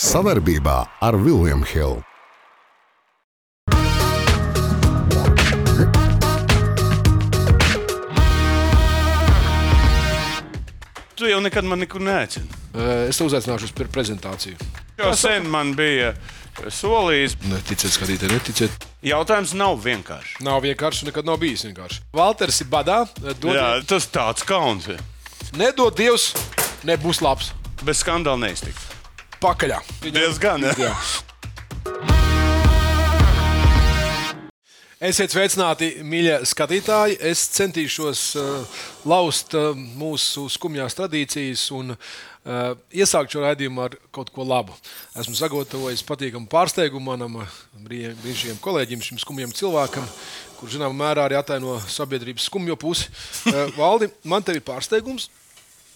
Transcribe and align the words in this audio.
Savarbībā 0.00 0.76
ar 1.04 1.16
Vilniņu 1.24 1.66
Hildu. 1.72 2.02
Tu 11.14 11.28
jau 11.30 11.40
nekad 11.44 11.64
man 11.68 11.78
nekur 11.82 12.02
neaicini. 12.02 12.48
Es 13.08 13.18
te 13.20 13.26
uzaicināšu 13.26 13.68
uz 13.68 13.74
pre- 13.76 13.86
prezentāciju. 13.92 14.56
Jau 14.98 15.12
sen 15.16 15.46
man 15.50 15.74
bija 15.78 16.12
solījis. 16.72 17.36
Neticiet, 17.50 17.92
skatītāji, 17.94 18.32
neticiet. 18.32 18.86
Jautājums 19.06 19.52
nav 19.58 19.78
vienkāršs. 19.84 20.40
Nav 20.46 20.62
vienkārši, 20.64 21.06
nekad 21.10 21.28
nav 21.28 21.38
bijis 21.42 21.64
vienkārši. 21.68 22.00
Valters 22.16 22.60
ir 22.64 22.70
badā. 22.72 23.02
Dod, 23.20 23.52
Jā, 23.54 23.68
tas 23.86 24.08
tāds 24.10 24.44
kauns. 24.46 24.88
Nedod 25.58 25.94
Dievs, 25.98 26.32
nebūs 26.88 27.22
labs. 27.22 27.52
Bez 27.82 28.02
skandāla 28.02 28.38
neiztikt. 28.48 28.78
Pakaļā. 29.42 29.80
Diezgan. 30.06 30.62
Jā. 30.78 30.92
Esiet 35.02 35.32
sveicināti, 35.34 35.88
mīļie 36.06 36.36
skatītāji. 36.46 37.16
Es 37.26 37.42
centīšos 37.56 38.20
uh, 38.38 38.76
laust 39.10 39.56
uh, 39.58 39.72
mūsu 39.74 40.44
skumjās 40.54 40.94
tradīcijas 40.94 41.64
un 41.74 41.96
uh, 41.96 41.98
iesākt 42.94 43.34
šo 43.34 43.42
raidījumu 43.42 43.82
ar 43.82 43.98
kaut 44.14 44.30
ko 44.30 44.46
labu. 44.46 44.78
Esmu 45.18 45.34
sagatavojis 45.34 46.06
patīkamu 46.06 46.46
pārsteigumu 46.52 47.10
manam 47.10 47.40
brī- 47.82 48.14
brīnišķīgam 48.22 48.62
kolēģim, 48.62 49.02
šim 49.02 49.18
skumjam 49.24 49.50
cilvēkam, 49.58 50.06
kurš 50.60 50.78
zināmā 50.78 50.94
mērā 51.02 51.26
arī 51.26 51.42
ataino 51.42 51.80
sabiedrības 51.90 52.46
skumjo 52.46 52.78
pusi. 52.78 53.10
Uh, 53.50 53.74
Valdi, 53.74 54.12
man 54.22 54.46
te 54.46 54.54
ir 54.54 54.62
pārsteigums. 54.70 55.32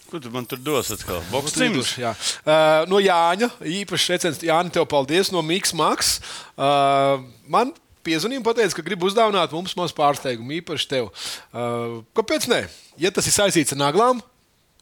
Ko 0.07 0.19
tu 0.23 0.29
man 0.31 0.45
tur 0.47 0.59
dos 0.63 0.87
atkal? 0.95 1.19
Boks 1.31 1.51
Cimdus, 1.57 1.89
cimds. 1.91 1.97
jā. 1.99 2.13
Uh, 2.47 2.85
no 2.87 3.01
Jāņa, 3.03 3.49
īpaši 3.81 4.05
secens, 4.13 4.39
Jānis, 4.45 4.71
tev 4.75 4.85
paldies 4.87 5.33
no 5.35 5.41
Mikls 5.43 5.73
Maks. 5.75 6.13
Uh, 6.55 7.19
man 7.51 7.73
piezvanīja 8.07 8.39
un 8.39 8.47
teica, 8.55 8.71
ka 8.77 8.85
grib 8.87 9.03
uzdāvināt 9.03 9.51
mums 9.51 9.75
mazu 9.75 9.97
pārsteigumu, 9.97 10.55
īpaši 10.61 10.87
tev. 10.93 11.09
Uh, 11.51 11.99
kāpēc 12.15 12.47
ne? 12.47 12.61
Ja 13.03 13.11
tas 13.11 13.27
ir 13.27 13.35
saistīts 13.35 13.75
ar 13.75 13.81
naglām, 13.83 14.23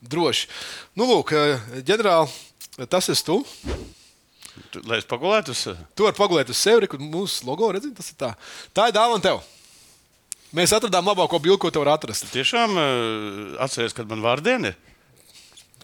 droši. 0.06 0.46
Nu, 0.94 1.08
lūk, 1.10 1.34
ģenerāli, 1.88 2.30
tas 2.86 3.10
esi 3.10 3.26
tu. 3.26 3.40
Tu- 4.72 4.86
Lai 4.88 5.02
es 5.02 5.10
pagulētu 5.10 5.52
uz 5.52 5.66
sevi. 5.66 5.82
Tu 5.98 6.06
vari 6.06 6.16
pagulēt 6.16 6.54
uz 6.54 6.62
sevi, 6.62 6.88
kur 6.92 7.02
mūsu 7.02 7.48
logo 7.50 7.74
redzi, 7.74 7.90
tas 7.98 8.14
ir 8.14 8.20
tā. 8.22 8.30
Tā 8.78 8.86
ir 8.92 8.96
dāvana 8.96 9.24
tev. 9.26 9.42
Mēs 10.56 10.72
atradām 10.78 11.10
labāko 11.10 11.42
bildi, 11.44 11.60
ko 11.66 11.72
tu 11.74 11.82
vari 11.82 11.92
atrast. 11.98 12.30
Tiešām 12.32 12.78
uh, 12.78 13.64
atceries, 13.66 13.96
kad 13.98 14.08
man 14.08 14.22
vārdiena 14.24 14.72
ir. 14.72 14.78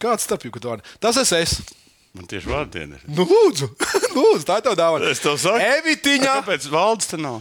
Kāds 0.02 0.26
starp 0.28 0.48
jums 0.48 0.64
tur? 0.64 0.82
Tas 1.04 1.20
esmu 1.22 1.42
es. 1.42 1.60
Man 2.12 2.28
tieši 2.28 2.50
vārdiena 2.52 2.98
ir. 2.98 3.04
Nu, 3.08 3.24
lūdzu, 3.24 3.70
lūdzu, 4.18 4.44
tā 4.48 4.60
ir 4.60 4.66
tā 4.66 4.74
dāvana. 4.76 5.12
Es 5.14 5.22
tev 5.24 5.38
saku, 5.40 5.62
Evitiņa! 5.80 6.34
Kāpēc 6.42 6.68
valdes 6.74 7.08
te 7.14 7.20
nav? 7.22 7.40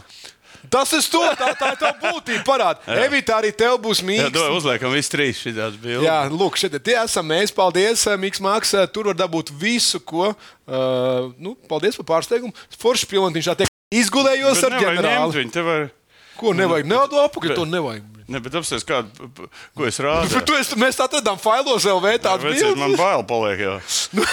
Tas 0.71 0.93
ir 0.93 1.03
to, 1.09 1.23
tā, 1.39 1.49
tā 1.57 1.71
ir 1.73 1.79
tā 1.81 1.91
būtība. 2.03 2.43
Parāda. 2.45 2.85
Evita, 3.01 3.39
arī 3.41 3.49
tev 3.57 3.79
būs 3.83 4.03
Jā, 4.03 4.07
mīksts. 4.11 4.35
dod, 4.35 4.53
uzliekam 4.59 4.93
visi 4.93 5.11
trīs 5.11 5.41
šīs 5.41 5.57
bildes. 5.81 6.05
Jā, 6.05 6.19
lūk, 6.31 6.59
šeit 6.61 6.77
tie 6.85 6.99
esam 7.01 7.27
mēs. 7.33 7.55
Paldies, 7.57 8.05
Mikls 8.21 8.43
Maks. 8.45 8.75
Tur 8.93 9.09
var 9.11 9.19
dabūt 9.19 9.55
visu, 9.57 10.03
ko. 10.05 10.31
Uh, 10.69 11.33
nu, 11.41 11.57
paldies 11.71 11.97
par 12.03 12.11
pārsteigumu. 12.13 12.53
Foršs 12.77 13.09
pilnīgi 13.11 13.49
tā 13.49 13.57
teikt. 13.63 13.75
Izgulējos 13.91 14.61
Bet 14.61 14.69
ar 14.69 14.79
ģenerāli. 14.85 15.39
viņu. 15.41 15.67
Var... 15.67 15.89
Ko 16.39 16.55
nevajag? 16.55 16.93
Apakaļ, 17.25 17.57
to 17.57 17.67
nevajag. 17.67 18.20
Ne, 18.31 18.39
bet 18.39 18.55
apstāties, 18.55 18.85
kādu, 18.87 19.27
ko 19.75 19.87
es 19.89 19.97
rādu. 19.99 20.41
Tu 20.47 20.55
esi, 20.55 20.77
mēs 20.79 21.01
atradām 21.03 21.39
failos 21.43 21.83
LV 21.91 22.13
tādu 22.23 22.47
Vecīt, 22.47 22.77
man 22.79 22.93
bildi. 22.93 23.01
bail 23.01 23.25
paliek 23.27 23.63
jau. 23.65 23.73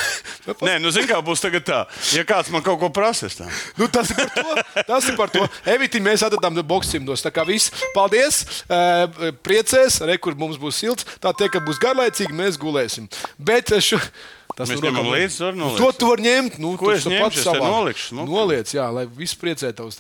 Nē, 0.67 0.75
nu, 0.83 0.91
zini, 0.93 1.07
kā 1.09 1.17
būs 1.25 1.41
tagad 1.41 1.65
tā. 1.65 1.79
Ja 2.13 2.21
kāds 2.29 2.51
man 2.53 2.61
kaut 2.65 2.77
ko 2.83 2.91
prasīs, 2.93 3.39
tad 3.39 3.49
Nu, 3.79 3.87
tas 3.89 4.11
ir 4.13 4.19
par 4.21 4.29
to. 4.35 4.83
Tas 4.91 5.07
ir 5.09 5.17
par 5.17 5.31
to. 5.33 5.41
Eviti, 5.73 5.97
mēs 6.03 6.21
atradām 6.27 6.59
boximdos. 6.67 7.23
Tā 7.25 7.31
kā 7.33 7.41
viss. 7.47 7.71
Paldies. 7.95 8.43
Uh, 8.69 9.31
priecēs, 9.45 9.97
re, 10.05 10.17
kur 10.21 10.37
mums 10.37 10.59
būs 10.61 10.77
silts. 10.83 11.07
Tā 11.23 11.33
tie, 11.37 11.49
ka 11.49 11.59
būs 11.65 11.81
garlaicīgi, 11.81 12.36
mēs 12.37 12.59
gulēsim. 12.61 13.07
Bet 13.41 13.73
eh, 13.73 13.81
šo, 13.81 13.97
tas 14.57 14.69
nu 14.69 14.77
ņemam 14.77 15.02
rokam- 15.07 15.15
līdzi, 15.15 15.39
var 15.47 15.57
nolikt. 15.57 15.81
To 15.81 15.89
tu 15.97 16.11
vari 16.11 16.27
ņemt. 16.27 16.59
Nu, 16.61 16.75
Ko 16.77 16.93
es 16.93 17.07
ņemšu? 17.09 17.43
savā- 17.49 17.71
nolikšu. 17.73 18.19
Noliec, 18.21 18.75
jā, 18.77 18.86
lai 18.93 19.07
viss 19.09 19.33
priecētos. 19.41 19.97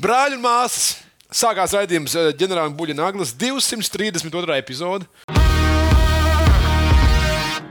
Brāļi 0.00 0.40
un 0.40 0.44
māsas. 0.44 0.90
Sākās 1.30 1.74
raidījums 1.76 2.14
ģenerāla 2.40 2.72
buļļa 2.74 2.96
naglas 2.98 3.30
232. 3.38 4.56
epizode. 4.58 5.06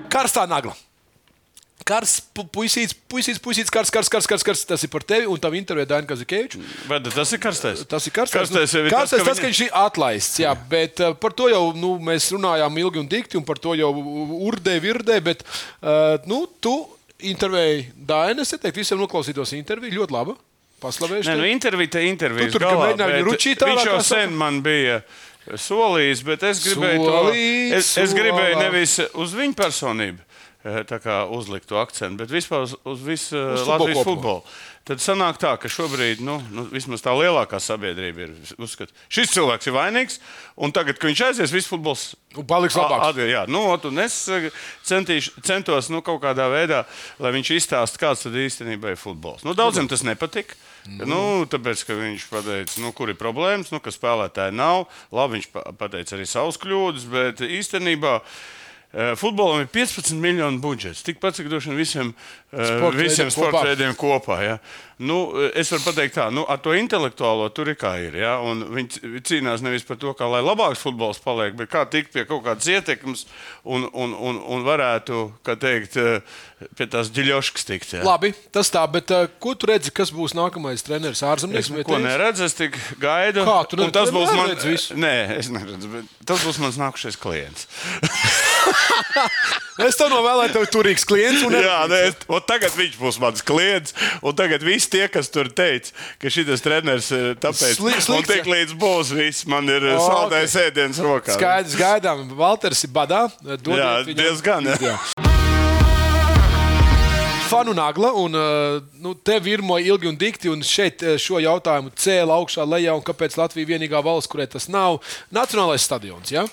Karstā 0.09 0.45
nagla. 0.49 0.73
Kars, 1.89 2.19
pu- 2.35 2.43
puisīts, 2.53 2.93
puisīts, 3.09 3.39
puisīts, 3.41 3.71
kars, 3.73 3.89
kars, 3.89 4.09
kars, 4.13 4.27
kars, 4.29 4.43
kars. 4.45 4.61
Tas 4.67 4.83
ir 4.85 4.91
par 4.93 5.01
tevi 5.07 5.25
un 5.31 5.39
tavu 5.41 5.57
interviju 5.57 5.87
Dainu 5.89 6.05
Kazakēviču. 6.09 6.59
Bet 6.89 7.07
tas 7.15 7.31
ir 7.33 7.39
karstais. 7.41 7.81
Tas 7.89 8.05
ir 8.05 8.13
karstais. 8.13 8.43
Karstais 8.51 8.75
jau 8.75 8.83
ir 8.85 8.91
karstais 8.93 9.17
tas, 9.17 9.25
ka 9.25 9.31
tas, 9.31 9.39
ka 9.39 9.47
viņi- 9.47 9.55
viņš 9.55 9.61
ir 9.65 9.71
atlaists. 9.79 10.39
Jā, 10.43 10.51
bet 10.69 11.01
uh, 11.01 11.13
par 11.17 11.33
to 11.33 11.47
jau 11.49 11.63
nu, 11.73 11.95
mēs 11.99 12.29
runājām 12.35 12.77
ilgi 12.83 13.01
un 13.01 13.07
dikti, 13.09 13.37
un 13.39 13.45
par 13.47 13.57
to 13.57 13.73
jau 13.79 13.89
urdē, 14.51 14.75
virdē. 14.83 15.17
Bet 15.23 15.41
uh, 15.81 16.19
nu, 16.29 16.43
tu 16.61 16.75
intervēji 17.19 17.89
Dainu. 17.95 18.45
Es 18.45 18.53
teiktu, 18.53 18.75
visiem 18.83 19.01
noklausītos 19.01 19.55
interviju. 19.57 19.97
Ļoti 20.03 20.13
labi. 20.19 20.37
Paslavēšu. 20.83 21.29
Nē, 21.31 21.35
nu, 21.41 21.47
intervija, 21.49 21.93
te 21.97 22.05
intervija. 22.07 22.51
Tu 22.53 22.59
tur 22.59 22.67
mēģināji 22.79 23.17
viņu 23.17 23.27
ručīt 23.29 23.65
Viņš 23.67 23.85
jau 23.89 23.99
sen 24.05 24.35
man 24.39 24.61
bija 24.65 25.01
solījis, 25.57 26.23
bet 26.27 26.43
es 26.49 26.63
gribēju 26.67 27.03
to. 27.03 27.11
Solīts, 27.19 27.77
Es, 27.79 27.93
es 28.05 28.15
gribēju 28.17 28.59
nevis 28.63 28.97
uz 29.13 29.35
viņu 29.37 29.57
personību. 29.57 30.25
eh, 30.65 30.81
Tā 30.85 30.99
kā 31.03 31.21
uzlikt 31.31 31.69
to 31.69 31.79
akcentu, 31.79 32.19
bet 32.23 32.29
vispār 32.33 32.65
uz, 32.67 32.75
uz 32.83 32.99
visu 33.05 33.37
eh, 33.37 33.53
Uz 33.55 33.67
Latvijas 33.67 34.03
futbolu. 34.05 34.43
Tad 34.89 34.97
sanāk 35.03 35.37
tā, 35.37 35.51
ka 35.61 35.69
šobrīd 35.69 36.21
nu, 36.25 36.39
nu, 36.49 36.63
vismaz 36.71 37.03
tā 37.05 37.11
lielākā 37.13 37.59
sabiedrība 37.61 38.23
ir 38.25 38.31
uzskata, 38.57 38.89
šis 39.11 39.29
cilvēks 39.35 39.69
ir 39.69 39.75
vainīgs, 39.75 40.15
un 40.57 40.73
tagad, 40.73 40.97
kad 40.97 41.11
viņš 41.11 41.21
aizies, 41.27 41.53
viss 41.53 41.69
futbols 41.69 42.15
paliks 42.49 42.73
labāks. 42.79 43.11
Atbild, 43.11 43.29
jā, 43.29 43.43
nu, 43.51 43.61
un 43.75 44.01
es 44.01 44.15
eh, 44.33 44.49
centīšu, 44.89 45.43
centos 45.45 45.91
nu, 45.93 46.01
kaut 46.01 46.23
kādā 46.23 46.47
veidā, 46.49 46.83
lai 47.21 47.31
viņš 47.37 47.51
izstāsta, 47.59 48.01
kāds 48.01 48.25
tad 48.25 48.33
īstenībā 48.41 48.95
ir 48.95 48.99
futbols. 48.99 49.45
Nu, 49.45 49.53
daudziem 49.53 49.87
tas 49.91 50.01
nepatika. 50.07 50.57
Nu, 50.87 51.45
tāpēc, 51.49 51.85
ka 51.85 51.93
viņš 51.93 52.29
pateica, 52.29 52.81
nu, 52.81 52.91
kur 52.93 53.09
ir 53.09 53.15
problēmas, 53.19 53.71
nu, 53.71 53.79
ka 53.79 53.89
spēlētāji 53.91 54.55
nav. 54.55 54.87
Labi, 55.11 55.37
viņš 55.39 55.47
pa- 55.51 55.71
pateica 55.77 56.15
arī 56.17 56.25
savus 56.27 56.57
kļūdas, 56.57 57.05
bet 57.11 57.37
īstenībā. 57.45 58.21
eh, 58.21 58.58
Futbolam 58.89 59.61
ir 59.61 59.67
15 59.69 60.17
miljonu 60.17 60.57
budžets. 60.57 61.03
Tikpat 61.05 61.35
cik 61.37 61.45
droši 61.51 61.69
vien 61.69 61.77
visiem, 61.77 62.07
eh, 62.49 62.65
Sporta 62.65 62.97
visiem 62.97 63.29
sporta 63.29 63.59
kopā. 63.59 63.67
veidiem 63.67 63.93
kopā. 63.93 64.37
Ja? 64.41 64.55
Nu, 64.97 65.29
es 65.53 65.69
varu 65.69 65.83
pateikt, 65.85 66.15
tā, 66.17 66.25
nu, 66.33 66.41
ar 66.49 66.57
to 66.57 66.73
intelektuālo 66.73 67.53
tur 67.53 67.69
ir 67.69 67.75
kā 67.77 67.91
ir. 68.01 68.17
Ja? 68.17 68.39
Un 68.41 68.65
Viņi 68.73 69.21
cīnās 69.21 69.61
nevis 69.61 69.85
par 69.85 69.95
to, 70.01 70.15
kā 70.17 70.25
lai 70.25 70.41
labāks 70.41 70.81
futbols 70.81 71.21
paliek, 71.21 71.53
bet 71.55 71.69
kā 71.69 71.85
tikt 71.85 72.11
pie 72.13 72.25
kaut 72.25 72.41
kādas 72.43 72.65
ietekmes 72.65 73.27
un, 73.63 73.85
un, 73.93 74.15
un, 74.17 74.41
un 74.41 74.65
varētu, 74.65 75.21
kā 75.45 75.53
teikt, 75.55 75.95
eh, 75.95 76.25
pie 76.75 76.89
tās 76.89 77.13
dziļoškas 77.13 77.69
tikt. 77.69 77.93
Ja? 77.93 78.03
Labi, 78.03 78.33
tas 78.51 78.73
tā, 78.73 78.89
bet 78.91 79.13
ko 79.39 79.53
tu 79.53 79.69
redzi, 79.69 79.93
kas 79.93 80.09
būs 80.09 80.33
nākamais 80.33 80.81
treneris 80.81 81.21
ārzemnieks? 81.21 81.69
Es 81.69 81.77
neko 81.77 82.01
neredzu, 82.01 82.49
es 82.49 82.57
tik 82.57 82.73
gaidu. 82.97 83.45
Kā, 83.45 83.61
tu 83.69 83.77
ne- 83.77 83.91
tas 83.93 84.09
būs 84.09 84.33
mans. 84.33 84.89
Nē, 84.97 85.37
es 85.37 85.53
neredzu, 85.53 85.93
bet 85.93 86.05
tas 86.25 86.41
būs 86.41 86.57
mans 86.57 86.81
nākamais 86.81 87.15
klients. 87.21 87.69
Es 89.79 89.95
tev 89.95 90.09
novēlēju, 90.11 90.51
tev 90.57 90.65
turīgs 90.73 91.05
klients. 91.07 91.45
Jā, 91.55 91.77
nē, 91.87 91.99
es- 92.09 92.43
tagad 92.49 92.73
viņš 92.75 92.97
būs 92.99 93.19
mans 93.23 93.43
klients. 93.47 93.95
Un 94.19 94.35
tagad 94.35 94.63
visi 94.65 94.89
tie, 94.91 95.05
kas 95.11 95.31
tur 95.31 95.47
teica, 95.55 95.93
ka 96.19 96.31
šis 96.33 96.65
treneris 96.65 97.07
ir 97.15 97.39
tāpēc, 97.39 97.79
Sli- 97.79 97.95
slikts, 98.03 98.33
tik 98.33 98.49
līdz 98.49 98.75
būs 98.79 99.13
viss, 99.15 99.47
man 99.47 99.71
ir 99.71 99.87
oh, 99.93 100.03
saldējis 100.03 100.57
okay. 100.57 100.67
ēdiens 100.73 100.99
rokā. 101.05 101.37
Skaidrs, 101.39 101.79
gaidām. 101.79 102.27
Valters 102.35 102.83
ir 102.83 102.91
badā. 102.91 103.27
Jā, 103.47 103.91
viņam- 104.03 104.19
diezgan, 104.19 104.73
jā. 104.83 104.97
Fanu 107.49 107.73
nagla, 107.73 108.11
un 108.13 108.35
uh, 108.37 108.83
nu, 109.01 109.15
te 109.15 109.39
virmo 109.41 109.79
ilgi 109.81 110.05
un 110.05 110.17
dikti, 110.19 110.51
un 110.53 110.59
šeit 110.61 111.01
uh, 111.01 111.15
šo 111.17 111.39
jautājumu 111.41 111.89
cēlā 111.97 112.35
augšā 112.35 112.61
lejā, 112.61 112.93
un 112.93 113.01
kāpēc 113.01 113.39
Latvija 113.39 113.65
ir 113.65 113.71
vienīgā 113.71 114.03
valsts, 114.05 114.29
kurai 114.29 114.45
tas 114.45 114.67
nav 114.69 114.99
Nacionālais 115.33 115.81
stadions. 115.81 116.29
Ja? 116.29 116.43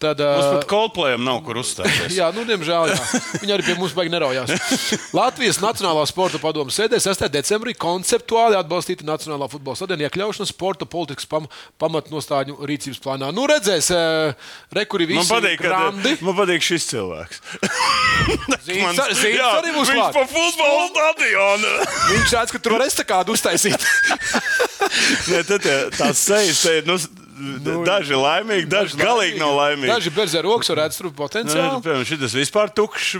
Tad, 0.00 0.16
Mums 0.24 0.46
uh, 0.46 0.52
pat 0.56 0.64
Coldplayam 0.70 1.20
nav 1.26 1.42
kur 1.44 1.58
uzstāties. 1.60 2.14
Jā, 2.20 2.30
nu, 2.32 2.40
diemžēl 2.48 2.88
jā. 2.88 2.96
viņi 3.42 3.52
arī 3.52 3.64
pie 3.66 3.74
mums 3.76 3.92
baigi 3.92 4.12
neraujās. 4.14 4.48
Latvijas 5.18 5.58
Nacionālā 5.60 6.06
sporta 6.08 6.40
padomu 6.40 6.72
sēdē 6.72 6.96
6. 7.04 7.26
decembrī 7.34 7.74
konceptuāli 7.76 8.56
atbalstīta 8.56 9.04
Nacionālā 9.04 9.50
futbola 9.52 9.76
stadiona 9.76 10.06
iekļaušana 10.08 10.48
sporta 10.48 10.88
politikas 10.88 11.28
pam 11.28 11.44
pamatnostāļu 11.84 12.56
rīcības 12.70 13.02
plānā. 13.04 13.28
Nu, 13.36 13.44
redzēs, 13.50 13.90
uh, 13.92 14.32
rekuri 14.72 15.10
visi 15.12 15.20
Man 15.20 15.28
patīk, 15.36 15.60
grandi. 15.68 16.16
man 16.24 16.38
patīk 16.40 16.64
šis 16.64 16.88
cilvēks. 16.94 17.44
Zīds 18.66 18.80
Man- 18.80 19.04
ar- 19.04 19.12
Zīds 19.20 19.36
Jā, 19.36 19.52
arī 19.60 19.76
būs 19.76 19.92
Viņš 19.92 20.16
pa 20.16 20.24
futbola 20.32 20.88
stadionu. 20.94 21.76
Viņš 22.14 22.36
redz, 22.40 22.56
ka 22.56 22.64
tur 22.64 22.78
var 22.78 22.86
estakādu 22.88 23.36
uztaisīt. 23.36 23.84
Nē, 25.30 25.44
tad 25.48 25.66
tās 26.00 26.24
sejas 26.24 26.64
te. 26.64 26.78
Nu, 26.88 26.96
nu, 27.40 27.84
daži 27.86 28.14
laimīgi, 28.18 28.66
daži 28.70 28.98
galīgi 29.00 29.38
nav 29.40 29.54
laimīgi. 29.56 29.90
Daži 29.90 30.10
berzē 30.14 30.42
rokas 30.44 30.70
varētu 30.72 30.96
tur 30.98 31.08
Nu, 31.10 31.12
potenciāli. 31.16 31.80
piemēram, 31.84 32.04
šis 32.06 32.34
vispār 32.36 32.70
tukšs. 32.76 33.14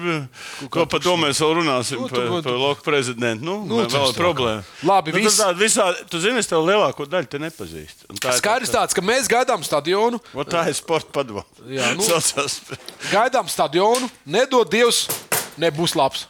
Ko 0.70 0.86
par 0.86 1.00
to 1.00 1.16
mēs 1.16 1.40
vēl 1.40 1.54
runāsim? 1.60 2.00
Nu, 2.00 2.08
tu- 2.08 2.14
Par, 2.20 2.26
tu- 2.28 2.42
par 2.48 2.58
loku 2.60 2.82
prezidentu. 2.86 3.44
Nu, 3.44 3.56
Nu, 3.64 3.80
nu, 3.82 3.88
vēl 3.88 4.08
ir 4.12 4.18
problēma. 4.18 4.64
Labi, 4.82 5.12
nu, 5.12 5.28
tāda 5.30 5.56
visā, 5.58 5.88
tu 6.10 6.20
zini, 6.20 6.38
es 6.38 6.46
tev 6.46 6.64
lielāko 6.66 7.06
daļu 7.08 7.28
te 7.28 7.38
nepazīstu. 7.38 8.06
Tā 8.20 8.34
Skaidrs 8.38 8.70
tāds, 8.70 8.94
ka 8.94 9.00
mēs 9.00 9.28
gaidām 9.28 9.64
stadionu. 9.64 10.20
Ot, 10.34 10.48
tā 10.48 10.66
ir 10.68 10.74
sporta 10.74 11.10
padoma. 11.12 11.44
Jā, 11.66 11.94
nu-. 11.96 12.04
Gaidām 13.14 13.48
stadionu. 13.48 14.10
Nedod 14.26 14.70
Dievs, 14.70 15.08
nebūs 15.58 15.96
labs. 15.96 16.26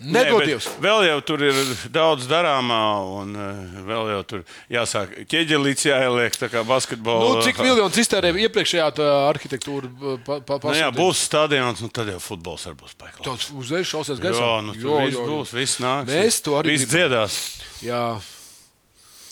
Nedod 0.00 0.40
bet 0.40 0.48
Dievs. 0.48 0.66
Vēl 0.80 1.02
jau 1.04 1.18
tur 1.28 1.42
ir 1.44 1.58
daudz 1.92 2.24
darāmā, 2.30 2.80
un 3.20 3.34
eh, 3.36 3.76
vēl 3.84 4.10
jau 4.14 4.22
tur 4.30 4.44
jāsāk 4.72 5.12
ķieģelīts 5.28 5.84
jāieliek, 5.90 6.38
tā 6.40 6.48
kā 6.52 6.62
basketbolā. 6.64 7.34
Nu, 7.36 7.44
cik 7.44 7.60
miljonus 7.60 8.00
iztērēja 8.00 8.46
iepriekšējā 8.48 8.88
tā 8.96 9.10
arhitektūra? 9.28 9.92
Pa, 10.24 10.40
pa, 10.46 10.58
Nu, 10.70 10.76
jā, 10.78 10.88
būs 10.96 11.20
stadions, 11.28 11.84
nu 11.84 11.92
tad 11.92 12.08
jau 12.14 12.20
futbols 12.22 12.64
arī 12.70 12.80
būs 12.80 12.96
paiklāks. 12.96 13.26
Tāds 13.28 13.52
uzreiz 13.52 13.88
šausies 13.92 14.22
gaisā. 14.22 14.40
Jā, 14.40 14.58
nu 14.64 14.76
tur 14.78 15.00
viss 15.04 15.20
būs, 15.20 15.54
viss 15.58 15.80
nāks. 15.84 16.12
Mēs 16.14 16.40
to 16.46 16.56
arī 16.60 16.76
Viss 16.76 16.88
dziedās. 16.88 17.40
Jā. 17.84 18.04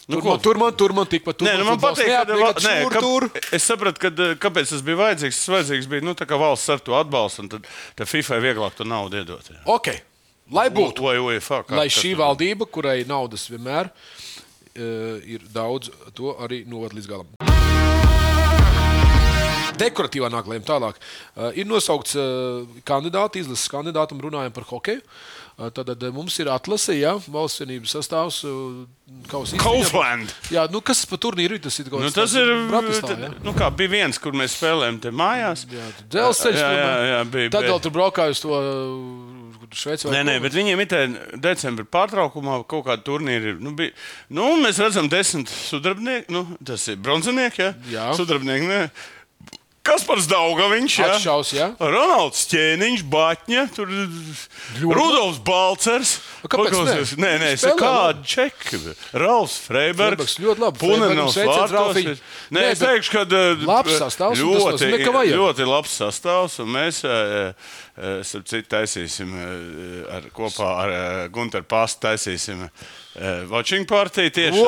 Nu, 0.08 0.16
Tur, 0.16 0.24
man, 0.24 0.38
tur 0.40 0.56
man, 0.56 0.72
tur 0.72 0.92
man 0.96 1.08
tikpat. 1.08 1.36
tur 1.36 1.48
Nē, 1.48 1.58
nu, 1.60 1.66
man 1.68 1.80
patīk, 1.80 2.08
ka, 2.08 2.60
šur, 2.64 2.92
ka, 2.94 3.00
tur. 3.04 3.26
es 3.52 3.64
sapratu, 3.68 4.00
ka, 4.00 4.08
eh, 4.08 4.36
kāpēc 4.40 4.70
tas 4.72 4.84
bija 4.84 4.96
vajadzīgs. 5.02 5.40
Tas 5.42 5.50
vajadzīgs 5.52 5.88
bija 5.92 6.06
nu, 6.06 6.14
valsts 6.16 6.72
ar 6.72 6.80
to 6.80 6.96
atbalstu, 6.96 7.44
un 7.44 7.50
tad, 7.52 7.68
tad 7.98 8.08
FIFA 8.08 8.38
vieglāk 8.40 8.78
to 8.78 8.86
naudu 8.88 9.20
iedot. 9.20 9.44
jā. 9.52 9.60
Ok, 9.68 9.92
lai 10.50 10.68
būtu. 10.70 11.02
Vai 11.04 11.18
UEFA? 11.18 11.62
kā- 11.66 11.76
Lai 11.76 11.88
šī 11.92 12.14
valdība, 12.18 12.66
kurai 12.70 13.04
naudas 13.08 13.48
vienmēr 13.50 13.90
uh, 13.90 15.18
ir 15.26 15.40
daudz, 15.52 15.90
to 16.14 16.34
arī 16.40 16.64
novad 16.66 16.92
līdz 16.96 17.08
galam. 17.10 17.26
Dekoratīvā 19.78 20.26
nāklējuma 20.34 20.66
tālāk. 20.66 20.96
Uh, 21.36 21.52
ir 21.54 21.68
nosaukts 21.70 22.16
uh, 22.18 22.64
kandidāti, 22.88 23.44
izlases 23.44 23.68
kandidātam, 23.70 24.18
runājot 24.24 24.54
par 24.56 24.66
hokeju. 24.72 25.02
Tad 25.58 25.90
uh, 25.90 26.10
mums 26.14 26.36
ir 26.38 26.46
atlase, 26.54 26.94
ja 27.00 27.16
valsts 27.34 27.64
vienības 27.64 27.96
sastāvs. 27.96 28.44
Kaufland. 29.58 30.30
Jā, 30.54 30.66
nu 30.70 30.78
kas 30.84 31.00
par 31.08 31.18
turnīru 31.18 31.56
ir? 31.56 31.62
Tas 31.64 31.78
ir 31.82 31.88
kaut 31.90 32.04
Nu, 32.04 32.12
kas 32.12 32.14
tas 32.14 32.36
ir. 32.38 32.52
Bratislava, 32.70 33.18
ja? 33.26 33.30
Nu, 33.42 33.54
kā 33.56 33.70
bija 33.74 33.90
viens, 33.96 34.20
kur 34.22 34.36
mēs 34.38 34.54
spēlējām 34.54 35.00
te 35.02 35.10
mājās. 35.10 35.64
Jā, 35.72 35.88
dzelzceļš. 36.14 36.60
Jā, 36.62 36.70
jā, 36.78 36.94
jā, 37.10 37.18
bija, 37.32 37.50
Tad 37.56 37.64
bet- 37.66 37.72
vēl 37.72 37.82
tur 37.88 37.96
braukāju 37.98 38.36
uz 38.36 38.44
to 38.44 38.62
Šveici. 39.68 40.08
Nē, 40.08 40.22
nē, 40.24 40.38
bet 40.40 40.54
viņiem 40.56 40.80
ir 40.80 41.16
decembrī 41.44 41.84
pārtraukumā 41.92 42.62
kaut 42.70 42.86
kāda 42.86 43.02
turnīra. 43.04 43.52
Nu, 43.60 43.74
bija, 43.76 43.92
nu, 44.32 44.46
mēs 44.62 44.78
redzam, 44.80 45.10
desmit 45.12 45.50
sudrabnieki, 45.52 46.32
nu, 46.32 46.44
tas 46.64 46.86
ir 46.88 46.96
bronzinieki. 47.04 47.60
Ja? 47.66 47.74
Jā. 47.92 48.06
Sudrabnieki, 48.16 48.70
ne. 48.70 48.80
Kas 49.88 50.04
par 50.04 50.20
Zdaugaviņš? 50.20 50.94
Ja? 51.00 51.06
Atšaus, 51.16 51.52
jā. 51.56 51.68
Ronalds 51.80 52.42
Čēniņš, 52.50 53.04
Batņa, 53.08 53.62
tur 53.72 53.88
Rudolfs 54.84 55.40
Balcers. 55.44 56.10
Kāpēc 56.44 56.74
Paklausies, 56.74 57.14
ne? 57.16 57.24
Nē, 57.24 57.32
nē, 57.42 57.48
es 57.56 57.64
kādu 57.78 58.24
čeku. 58.28 58.80
Ralfs 59.16 59.56
Freibergs. 59.64 60.36
Ļoti 60.42 60.62
labi. 60.64 60.80
Punenovs 60.82 61.38
vārtos. 61.40 61.98
Nē, 62.04 62.58
Nē, 62.58 62.64
es 62.74 62.82
teikšu, 62.82 63.14
ka 63.16 63.22
uh, 63.26 63.64
labs 63.68 63.96
sastāvs, 64.00 64.42
un 64.44 64.54
tas 64.54 64.84
ļoti, 64.84 65.32
ļoti 65.40 65.68
labs 65.68 65.96
sastāvs. 66.02 66.58
Un 66.64 66.72
mēs, 66.76 67.00
uh, 67.08 67.72
starp 68.22 68.46
citu, 68.52 68.68
taisīsim 68.76 69.32
ar, 70.14 70.28
kopā 70.36 70.68
ar 70.84 70.92
Gunteru 71.34 71.66
Pastu 71.68 72.04
taisīsim. 72.06 72.66
Watching 73.50 73.88
partiju 73.88 74.30
tieši 74.30 74.60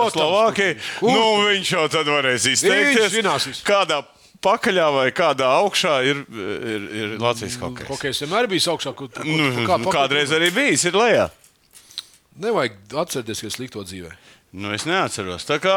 kur- 0.99 1.13
Nu, 1.15 1.27
viņš 1.47 1.75
jau 1.77 1.85
tad 1.93 2.09
varēs 2.11 2.49
izteikties. 2.51 3.13
zinās 3.15 3.47
visu. 3.47 3.63
Kādā 3.69 4.01
pakaļā 4.45 4.87
vai 4.95 5.07
kādā 5.17 5.49
augšā 5.61 5.95
ir, 6.09 6.23
ir, 6.31 6.87
ir 7.03 7.15
Latvijas 7.21 7.59
hokeja. 7.61 7.89
Hokejs 7.91 8.23
vienmēr 8.25 8.49
bija 8.49 8.73
augšā. 8.75 8.95
Kur, 8.97 9.09
kur, 9.13 9.25
Nu, 9.27 9.51
kā 9.69 9.77
pakaļ- 9.79 9.93
kādreiz 9.99 10.33
arī 10.37 10.51
bijis, 10.55 10.85
ir 10.89 10.97
lejā. 10.97 11.29
Nevajag 12.41 12.77
atcerēties, 13.03 13.41
ka 13.43 13.47
es 13.51 13.57
slikto 13.59 13.83
dzīvē. 13.85 14.13
Nu, 14.53 14.73
es 14.75 14.83
neatceros. 14.83 15.45
Tā 15.47 15.61
kā, 15.63 15.75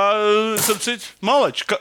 citu, 0.81 1.05
malači, 1.21 1.61
ka, 1.69 1.77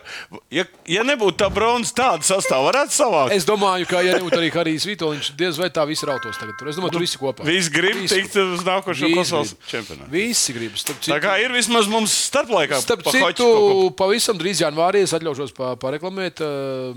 ja, 0.52 0.66
ja 0.84 1.00
nebūtu 1.08 1.38
tā 1.40 1.46
bronzas, 1.48 1.94
tāda 1.96 2.20
sastāvā 2.26 2.66
varētu 2.68 2.92
savākt. 2.92 3.32
Es 3.32 3.46
domāju, 3.48 3.86
ka, 3.88 4.02
ja 4.04 4.18
nebūtu 4.18 4.36
arī 4.36 4.50
Harijs 4.52 4.84
Vitoļņš, 4.90 5.30
diez 5.40 5.56
vai 5.56 5.70
tā 5.72 5.86
visi 5.88 6.04
rautos 6.04 6.36
tagad. 6.36 6.52
Tur. 6.60 6.68
Es 6.68 6.76
domāju, 6.76 6.92
tur 6.98 7.04
visi 7.06 7.16
kopā. 7.22 7.46
Visi 7.48 7.72
grib 7.72 7.96
Visi. 7.96 8.18
tikt 8.20 8.36
uz 8.42 8.60
nākošo 8.68 9.08
Visi 9.08 9.16
pasaules 9.22 9.54
čempionātu. 9.72 10.10
Visi 10.12 10.52
grib. 10.58 10.76
Starp 10.76 11.00
Tā 11.00 11.06
citu, 11.08 11.18
kā 11.24 11.38
ir 11.40 11.56
vismaz 11.56 11.88
mums 11.88 12.12
starplaikā. 12.28 12.82
starp 12.84 13.08
citu 13.08 13.48
pavisam 13.96 14.36
drīz 14.36 14.60
janvārī 14.60 15.06
es 15.08 15.16
atļaušos 15.16 15.56
pa- 15.56 15.72
pareklamēt. 15.80 16.44
ā, 16.44 16.92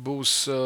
Būs 0.00 0.46
ā, 0.46 0.60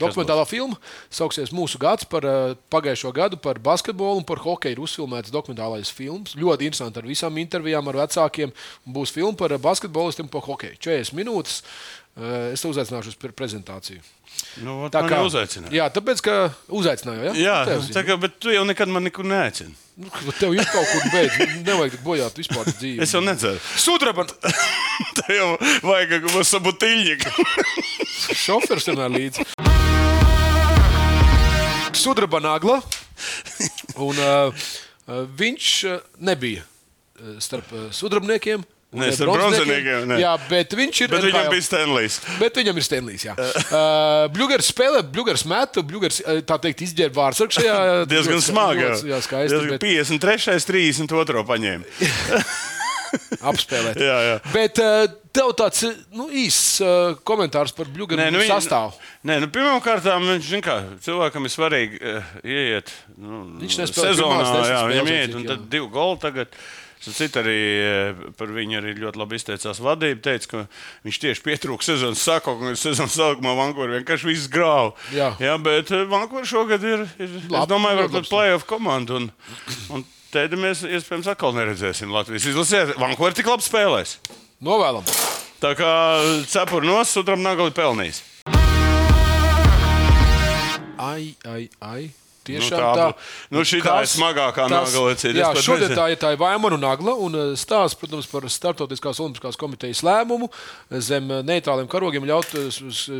dokumentālā 0.00 0.44
filma. 0.48 0.78
Sauksies 1.10 1.52
mūsu 1.54 1.80
gads 1.82 2.06
par 2.08 2.22
ā, 2.28 2.34
pagājušo 2.72 3.12
gadu 3.16 3.36
par 3.42 3.58
basketbolu 3.62 4.22
un 4.22 4.26
par 4.28 4.40
hokeju. 4.44 4.76
Ir 4.78 4.82
uzfilmēts 4.86 5.34
dokumentālais 5.34 5.90
films. 5.94 6.34
Ļoti 6.38 6.68
interesanti 6.70 7.02
ar 7.02 7.08
visām 7.08 7.38
intervijām 7.42 7.88
ar 7.92 8.00
vecākiem. 8.06 8.52
Būs 8.86 9.12
filma 9.14 9.36
par 9.38 9.54
ā, 9.54 9.60
basketbolistiem 9.62 10.26
un 10.28 10.34
par 10.36 10.46
hokeju. 10.48 10.78
40 10.80 11.16
minūtes. 11.18 11.62
Ā, 12.18 12.52
Es 12.52 12.64
uzaicināšu 12.66 13.12
uz 13.12 13.18
pre- 13.20 13.30
prezentāciju. 13.30 14.00
Nu, 14.62 14.88
Tā 14.90 15.04
kā 15.06 15.20
uzaicināja. 15.26 15.70
Jā, 15.74 15.84
tāpēc, 15.94 16.20
ka 16.22 16.34
uzaicināju. 16.74 17.28
Ja? 17.28 17.32
Jā, 17.38 17.54
Tev 17.68 17.86
tā 17.94 18.02
kā, 18.06 18.16
bet 18.20 18.36
tu 18.42 18.50
jau 18.50 18.64
nekad 18.66 18.90
man 18.90 19.06
nekur 19.06 19.26
neaicini. 19.26 19.70
Nu, 19.98 20.10
Tev 20.38 20.54
ir 20.54 20.66
kaut 20.66 20.86
kur 20.92 21.06
beigas. 21.14 21.54
Nevajag 21.66 21.96
bojāt 22.04 22.38
vispār 22.38 22.66
dzīvi. 22.74 23.02
Es 23.06 23.14
jau 23.14 23.22
nedzeru. 23.22 23.58
Sudraba 23.78 24.26
Tev 25.22 25.30
jau 25.34 25.48
vajag 25.86 26.18
kaut 26.26 26.30
ko 26.36 26.44
sabutiļņiku. 26.52 27.48
šofers 28.34 28.90
vienmēr 28.90 29.14
līdzi. 29.14 29.46
Sudraba 31.98 32.40
nagla. 32.42 32.80
Un, 33.98 34.18
uh, 34.18 34.66
viņš 35.38 35.70
uh, 35.88 36.02
nebija 36.22 36.64
starp 37.42 37.70
sudrabniekiem. 37.90 38.62
starp 38.94 39.32
bronzniekiem. 39.34 39.34
bronziniekiem, 39.34 40.04
ne. 40.08 40.18
Jā, 40.22 40.32
bet 40.48 40.72
viņš 40.78 41.00
ir. 41.02 41.10
Bet 41.12 41.26
viņam 41.26 41.42
NHL. 41.42 41.52
bija 41.56 41.66
Stanley's. 41.66 42.18
Bet 42.38 42.60
viņam 42.60 42.78
ir 42.78 42.86
Stanlijs. 42.86 43.26
Uh, 43.28 44.28
Bluegers 44.32 44.70
spēlē, 44.72 45.02
Bluegers 45.12 45.44
meta, 45.50 45.82
Bluegers 45.84 46.22
tā 46.48 46.60
teikt 46.62 46.86
izģērba 46.86 47.18
vārdsargu 47.26 47.58
šajā. 47.58 47.76
Diezgan 48.12 48.40
smagi. 48.44 48.86
Jā, 49.10 49.20
skaisti. 49.24 49.52
Diezgan 49.56 49.76
Bet 49.76 49.86
53, 50.22 50.64
32 50.70 51.46
paņēma. 51.52 51.94
apspēlēt. 53.50 54.00
Jā, 54.08 54.16
jā. 54.26 54.34
Bet 54.54 54.80
uh, 54.82 55.04
tev 55.34 55.52
tāds 55.58 55.84
uh, 55.88 55.94
nu, 56.16 56.28
īsts 56.32 56.80
uh, 56.84 57.14
komentārs 57.28 57.74
par 57.76 57.90
Bluegeru 57.92 58.20
Nē, 58.20 58.30
nu, 58.34 58.42
viņi- 58.42 58.52
sastāvu. 58.54 58.96
Nē, 59.28 59.38
nu, 59.44 59.52
pirmkārt, 59.54 60.06
viņš 60.08 60.50
kā 60.64 60.80
cilvēkam 61.04 61.48
ir 61.48 61.54
svarīgi 61.54 62.02
uh, 62.02 62.34
ieiet 62.44 62.92
nu, 63.16 63.44
Viņš 63.62 63.80
sezonā. 63.92 64.42
pirmās 64.42 64.68
Jā, 64.72 64.82
viņam 64.90 65.10
cik, 65.14 65.40
un 65.40 65.48
tad 65.52 65.66
divi 65.72 65.90
goli 65.94 66.20
tagad. 66.22 66.60
Cits 66.98 67.38
arī 67.38 67.56
eh, 67.78 68.20
par 68.36 68.50
viņu 68.50 68.80
arī 68.80 68.94
ļoti 68.98 69.20
labi 69.20 69.38
izteicās 69.38 69.78
vadība. 69.82 70.18
Teica, 70.24 70.48
ka 70.50 70.62
viņš 71.06 71.20
tieši 71.22 71.44
pietrūka 71.46 71.86
sezonas 71.86 72.24
sākumā, 72.26 72.72
un 72.72 72.78
sezonas 72.78 73.14
sākumā 73.14 73.54
Vankūverā 73.60 74.00
vienkārši 74.00 74.30
viss 74.32 74.50
grāva. 74.50 74.92
Jā. 75.14 75.30
jā 75.42 75.54
bet 75.62 75.92
Vankūverā 76.10 76.48
šogad 76.48 76.82
ir, 76.82 77.06
ir 77.20 77.28
es 77.38 77.46
Labi, 77.52 77.70
domāju, 77.70 78.02
ļoti 78.02 78.16
varbūt 78.16 78.32
playoff 78.32 78.66
komanda. 78.68 79.20
Un, 79.20 79.30
un 79.94 80.04
Tad 80.28 80.52
mēs 80.60 80.82
iespējams 80.84 81.30
atkal 81.32 81.54
neredzēsim 81.56 82.10
Latvijas 82.12 82.50
izlasē. 82.50 82.82
Vankūverā 83.00 83.36
tik 83.38 83.48
labi 83.48 83.64
spēlēs. 83.64 84.18
Novēlam. 84.60 85.06
Tā 85.62 85.72
kā 85.78 85.92
cepura 86.50 86.84
nos, 86.84 87.14
sutram 87.16 87.40
nagali 87.42 87.72
pelnījis. 87.74 88.20
Ai, 90.98 91.32
ai, 91.48 91.68
ai. 91.80 92.02
Nu, 92.48 92.54
Tiešām 92.54 92.80
tā 92.80 92.92
tā. 92.96 93.06
bū- 93.12 93.56
nu, 93.56 93.60
šī 93.60 93.80
tā 93.84 93.94
ir 94.00 94.08
smagākā 94.08 94.68
nagla, 94.72 95.14
Jā, 95.36 95.50
šodien 95.60 95.92
tā 95.92 96.06
ir 96.12 96.16
tā 96.16 96.30
Vaimanu 96.38 96.78
nagla 96.80 97.12
un 97.14 97.34
eh, 97.34 97.56
stāsts, 97.56 97.98
protams, 97.98 98.26
par 98.26 98.48
Startautiskās 98.48 99.20
olimpiskās 99.20 99.56
komitejas 99.60 100.00
lēmumu 100.02 100.48
zem 100.98 101.30
eh, 101.30 101.42
neitrāliem 101.42 101.88
karogiem 101.88 102.24
ļaut 102.24 102.48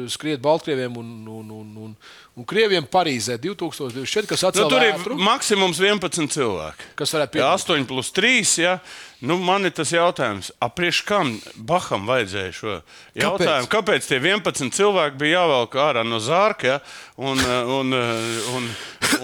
skriet 0.09 0.41
Baltkrieviem 0.41 0.97
un, 0.97 1.29
un, 1.29 1.51
un, 1.51 1.77
un, 1.77 1.97
un 2.39 2.47
Krieviem 2.47 2.87
Parīzē 2.87 3.37
2024, 3.43 4.31
kas 4.31 4.45
Nu, 4.45 4.49
atcēla 4.53 4.71
tur 4.71 4.87
ir 4.87 4.95
ātru, 4.95 5.19
maksimums 5.19 5.81
11 5.83 6.31
cilvēki. 6.31 6.89
kas 7.01 7.13
varētu 7.17 7.41
Jā, 7.41 7.51
piedalīties. 7.51 7.69
8 7.83 7.87
plus 7.91 8.13
3. 8.15 8.59
Ja? 8.63 8.79
Nu, 9.21 9.35
man 9.43 9.67
ir 9.67 9.73
tas 9.75 9.91
jautājums, 9.91 10.53
aprieš 10.63 11.01
kam 11.03 11.33
Baham 11.57 12.05
vajadzēja 12.07 12.53
šo 12.55 12.75
jautājumu? 13.19 13.67
Kāpēc, 13.67 13.73
Kāpēc 13.75 14.07
tie 14.07 14.21
11 14.23 14.71
cilvēki 14.79 15.19
bija 15.19 15.41
jāvelk 15.41 15.75
ārā 15.83 16.05
no 16.07 16.21
zārka 16.23 16.69
ja? 16.71 16.77
un, 17.19 17.41
uh, 17.43 17.73
un, 17.81 17.91
uh, 17.99 18.53
un, 18.55 18.69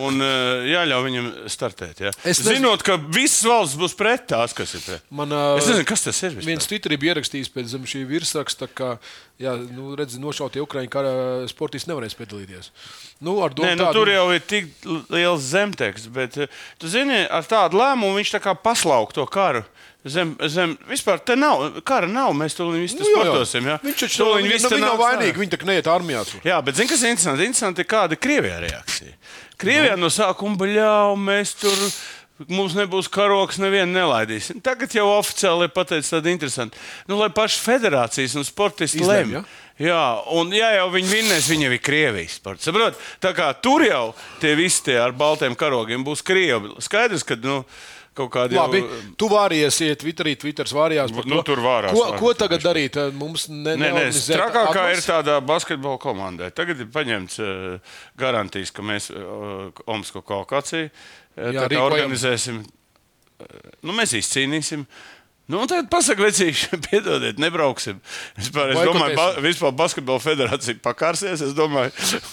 un 0.08 0.18
uh, 0.18 0.66
jāļauj 0.66 1.04
viņam 1.06 1.28
startēt? 1.54 2.02
Ja? 2.08 2.10
Es 2.24 2.42
nezinu- 2.42 2.56
Zinot, 2.64 2.82
ka 2.82 2.96
visas 2.98 3.46
valsts 3.46 3.78
būs 3.78 3.94
pret 3.94 4.26
tās, 4.34 4.50
kas 4.58 4.74
ir 4.74 4.82
pret. 4.82 5.06
Man, 5.14 5.30
eh, 5.30 5.62
Es 5.62 5.70
nezinu, 5.70 5.86
kas 5.86 6.02
tas 6.08 6.22
ir. 6.26 6.34
Viens 6.42 6.66
Twitterī 6.66 6.98
bija 6.98 7.14
ierakstījis 7.14 7.52
pēc 7.54 7.78
šī 7.94 8.02
virsraksta, 8.10 8.66
ka, 8.74 8.96
jā, 9.38 9.54
nu, 9.70 9.94
redz, 9.94 10.18
nošautie 10.18 10.58
Ukraiņu 10.64 10.90
kara 10.90 11.14
sportisti 11.46 11.92
nevarēs 11.92 12.18
piedalīties. 12.18 12.72
Nu, 13.24 13.36
Nē, 13.40 13.74
nu, 13.76 13.84
tādu- 13.84 13.92
tur 13.92 14.10
jau 14.12 14.26
ir 14.34 14.40
tik 14.40 14.68
liels 15.10 15.46
zemteksts, 15.52 16.10
bet 16.12 16.36
eh, 16.36 16.46
tu 16.78 16.88
zini, 16.88 17.24
ar 17.30 17.46
tādu 17.48 17.80
lēmumu 17.80 18.18
viņš 18.18 18.34
tā 18.36 18.42
kā 18.44 18.56
paslauk 18.58 19.12
to 19.16 19.26
karu 19.26 19.64
Zem, 20.04 20.34
zem, 20.52 20.74
vispār 20.84 21.16
te 21.24 21.32
nav, 21.32 21.62
kara 21.88 22.04
nav, 22.04 22.34
mēs 22.36 22.52
to 22.58 22.66
visi 22.68 22.98
Nu, 22.98 23.06
jā, 23.06 23.08
jā. 23.08 23.20
sportosim. 23.22 23.68
Ja? 23.70 23.76
Viņš 23.80 24.02
taču 24.02 24.26
nav, 24.26 24.34
viss 24.44 24.66
nu, 24.68 24.80
nav. 24.82 24.98
Viņi 25.38 25.52
tā 25.54 25.58
kā 25.62 25.68
neiet 25.70 25.88
armijā. 25.88 26.20
Tur. 26.28 26.42
Jā, 26.44 26.58
bet 26.60 26.76
zini, 26.76 26.90
kas 26.90 27.04
ir 27.06 27.14
interesanti? 27.14 27.46
Interesanti 27.48 27.86
kāda 27.88 28.12
ir 28.12 28.20
Krievijā 28.20 28.58
reakcija. 28.66 29.14
Krievijā 29.56 29.96
no 29.96 30.12
sākuma 30.12 30.68
jau 30.68 31.16
mēs 31.16 31.54
tur. 31.56 31.72
Mums 32.50 32.74
nebūs 32.74 33.06
karoks, 33.14 33.60
nevienu 33.62 33.94
nelaidīsim. 33.94 34.58
Tagad 34.66 34.90
jau 34.92 35.04
oficiāli 35.14 35.68
pateicis 35.70 36.10
tādu 36.10 36.32
interesantu. 36.32 36.76
Nu, 37.06 37.14
lai 37.20 37.28
pašas 37.32 37.62
federācijas 37.62 38.34
un 38.36 38.44
sportisti 38.44 39.06
lemj. 39.06 39.36
ja? 39.38 39.42
Jā, 39.82 40.02
un 40.38 40.52
ja 40.54 40.68
jau 40.76 40.86
viņi 40.94 41.08
vinnēs, 41.10 41.48
viņi 41.50 41.66
jau 41.66 41.72
ir 41.74 41.80
Krievijas 41.82 42.36
sports. 42.38 42.62
Saprot? 42.68 42.94
Tā 43.22 43.32
kā 43.34 43.48
tur 43.58 43.82
jau 43.82 44.04
tie 44.42 44.52
visi 44.58 44.84
tie 44.86 45.00
ar 45.02 45.10
baltiem 45.18 45.56
karogiem 45.58 46.04
būs 46.06 46.22
Krievi. 46.22 46.76
Skaidrs, 46.84 47.24
ka 47.26 47.34
nu, 47.42 47.56
kaut 48.14 48.30
kādi 48.36 48.54
Labi, 48.54 48.84
jau. 48.84 48.98
tu 49.18 49.26
vāries, 49.32 49.74
iet 49.82 49.98
Twitterī, 50.04 50.36
Twitter 50.38 50.70
vārījās. 50.70 51.10
Nu, 51.26 51.40
to. 51.40 51.42
tur 51.50 51.62
vārās, 51.64 51.90
Ko, 51.90 52.04
ko 52.20 52.30
tagad 52.38 52.62
darīt? 52.62 53.00
Mums 53.18 53.48
ne, 53.50 53.74
Nē, 53.80 53.88
nē, 53.96 54.04
trakākā 54.14 54.84
ir 54.92 55.00
atlases? 55.00 55.08
tādā 55.10 55.40
basketbola 55.42 55.98
komandai. 55.98 56.52
Tagad 56.54 56.78
ir 56.84 56.92
paņemts 56.94 57.40
uh, 57.42 57.98
garantijas, 58.22 58.70
ka 58.70 58.86
mēs 58.86 59.10
uh, 59.10 59.74
Omasko 59.90 60.22
kvalifikāciju 60.22 60.86
uh, 60.86 61.50
rīkojam. 61.66 61.82
organizēsim. 61.88 62.62
Uh, 62.62 63.58
nu, 63.82 63.98
mēs 63.98 64.14
izcīnīsim. 64.22 64.86
Nu, 65.44 65.58
un 65.60 65.68
tagad 65.68 65.90
pasakot, 65.92 66.24
vecīši, 66.24 66.78
piedodiet, 66.86 67.40
nebrauksim. 67.42 67.98
Vispār, 68.38 68.70
es 68.72 68.78
domāju, 68.88 69.16
ba 69.18 69.26
vispār 69.44 69.74
basketbola 69.76 70.22
federācija 70.24 70.80
pakārsies. 70.84 71.42
Es 71.44 71.52
domāju, 71.56 71.92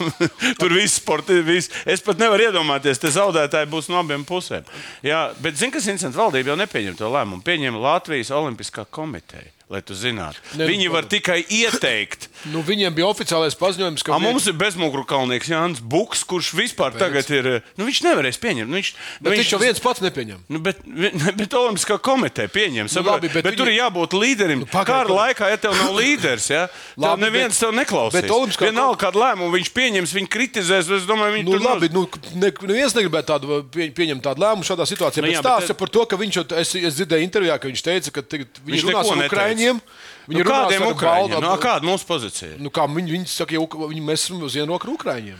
tur 0.61 0.75
viss 0.77 1.01
sports, 1.01 1.33
viss. 1.43 1.73
Es 1.83 2.03
pat 2.05 2.21
nevaru 2.21 2.47
iedomāties, 2.47 3.01
te 3.03 3.11
zaudētāji 3.11 3.67
būs 3.73 3.91
no 3.91 3.99
abiem 3.99 4.23
pusēm. 4.27 4.67
Jā, 5.03 5.25
bet 5.43 5.59
zini, 5.59 5.75
kas 5.75 5.89
interesanti? 5.89 6.21
Valdība 6.21 6.53
jau 6.53 6.59
nepieņem 6.63 6.95
to 7.01 7.11
lēmumu. 7.11 7.43
Pieņem 7.43 7.81
Latvijas 7.83 8.31
Olimpiskā 8.37 8.87
komiteja. 8.87 9.51
Lai 9.71 9.79
tu 9.87 9.95
zinātu, 9.95 10.35
Ne, 10.59 10.65
viņi 10.67 10.89
nu, 10.89 10.91
var 10.91 11.05
tikai 11.07 11.45
ieteikt. 11.47 12.27
Nu, 12.51 12.63
viņiem 12.65 12.89
bija 12.97 13.05
oficiālais 13.05 13.53
paziņojums, 13.53 14.01
ka 14.01 14.15
A, 14.15 14.17
mums 14.19 14.47
ir 14.49 14.55
bezmuguru 14.57 15.03
kalnieks 15.05 15.45
Jānis 15.47 15.77
Buks, 15.79 16.23
kurš 16.25 16.47
vispār 16.57 16.95
tagad 16.97 17.27
ir. 17.29 17.47
Nu, 17.77 17.85
viņš 17.85 17.99
nevarēs 18.01 18.39
pieņemt. 18.41 18.65
Nu, 18.65 18.79
viņš, 18.79 18.89
nu, 19.21 19.27
Bet 19.29 19.35
viņš 19.37 19.51
jau 19.53 19.59
viens 19.61 19.79
pats 19.83 20.01
nepieņem. 20.01 20.39
Nu, 20.49 20.57
bet, 20.65 20.79
bet 21.39 21.53
Olimpiskā 21.53 21.99
komiteja 22.01 22.49
pieņem. 22.49 22.89
Nu, 22.89 23.03
labi, 23.05 23.29
bet 23.29 23.35
bet 23.37 23.45
bet 23.45 23.53
viņi- 23.53 23.59
tur 23.61 23.69
ir 23.69 23.77
jābūt 23.77 24.15
līderim. 24.17 24.63
Nu, 24.63 24.67
Kāda 24.71 25.05
pagaid. 25.05 25.13
laikā, 25.19 25.51
ja 25.53 25.59
tev 25.61 25.77
nav 25.77 25.93
līderis, 26.01 26.47
ja, 26.49 26.63
tev 26.97 27.05
Labi, 27.05 27.23
neviens 27.27 27.53
bet- 27.53 27.61
tev 27.61 27.75
neklausīs. 27.77 28.17
bet 28.17 28.33
Olimpiskā 28.33 28.67
Vienalga, 28.71 28.97
kādu 29.05 29.21
lēmumu 29.21 29.53
viņš 29.59 29.69
pieņems, 29.77 30.15
viņi 30.17 30.31
kritizēs. 30.33 30.89
Es 30.97 31.05
domāju, 31.07 31.37
viņi 31.37 31.45
Nu, 31.45 31.55
tur 31.59 31.67
labi, 31.69 31.91
nu, 31.93 32.03
ne, 32.41 32.49
neviens 32.73 32.97
negribētu 32.97 33.29
tādu, 33.35 33.61
pie, 33.69 33.91
pieņemt 34.01 34.25
tādu 34.25 34.41
lēmumu 34.47 34.65
šādā 34.65 34.89
situācijā. 34.89 35.21
Nu, 35.21 35.29
jā, 35.29 35.37
bet 35.37 35.45
bet 35.45 35.53
stāsta 35.53 35.75
te- 35.75 35.79
par 35.85 35.93
to, 35.93 36.07
ka 36.09 36.17
viņš, 36.17 36.41
jau- 36.41 36.47
es, 36.65 36.73
es 36.89 36.97
dzirdēju 36.97 37.29
intervijā, 37.29 37.61
ka 37.61 37.69
viņš 37.69 37.85
teica, 37.85 38.17
ka 38.17 38.25
Viņš 38.31 38.65
viņš 38.65 38.83
runās 38.89 39.13
ar 39.13 39.17
neteica. 39.21 39.60
Ukraiņiem. 39.61 39.81
Nu, 40.27 40.33
Viņi 40.35 40.43
runās 40.45 40.67
kādiem 40.67 40.81
ukrāņiem? 40.91 41.31
baldu- 41.31 41.41
Nu, 41.41 41.55
kāda 41.57 41.81
mūsu 41.83 42.05
pozīcija? 42.05 42.59
Nu, 42.59 42.69
kā 42.69 42.85
viņi, 42.87 43.11
viņi 43.17 43.27
saka, 43.27 43.53
ja 43.53 43.59
viņi, 43.59 44.01
mēs 44.05 44.23
esam 44.25 44.41
uz 44.43 44.53
vienu 44.55 44.73
ar 44.75 44.79
Ukrāņiem. 44.79 45.35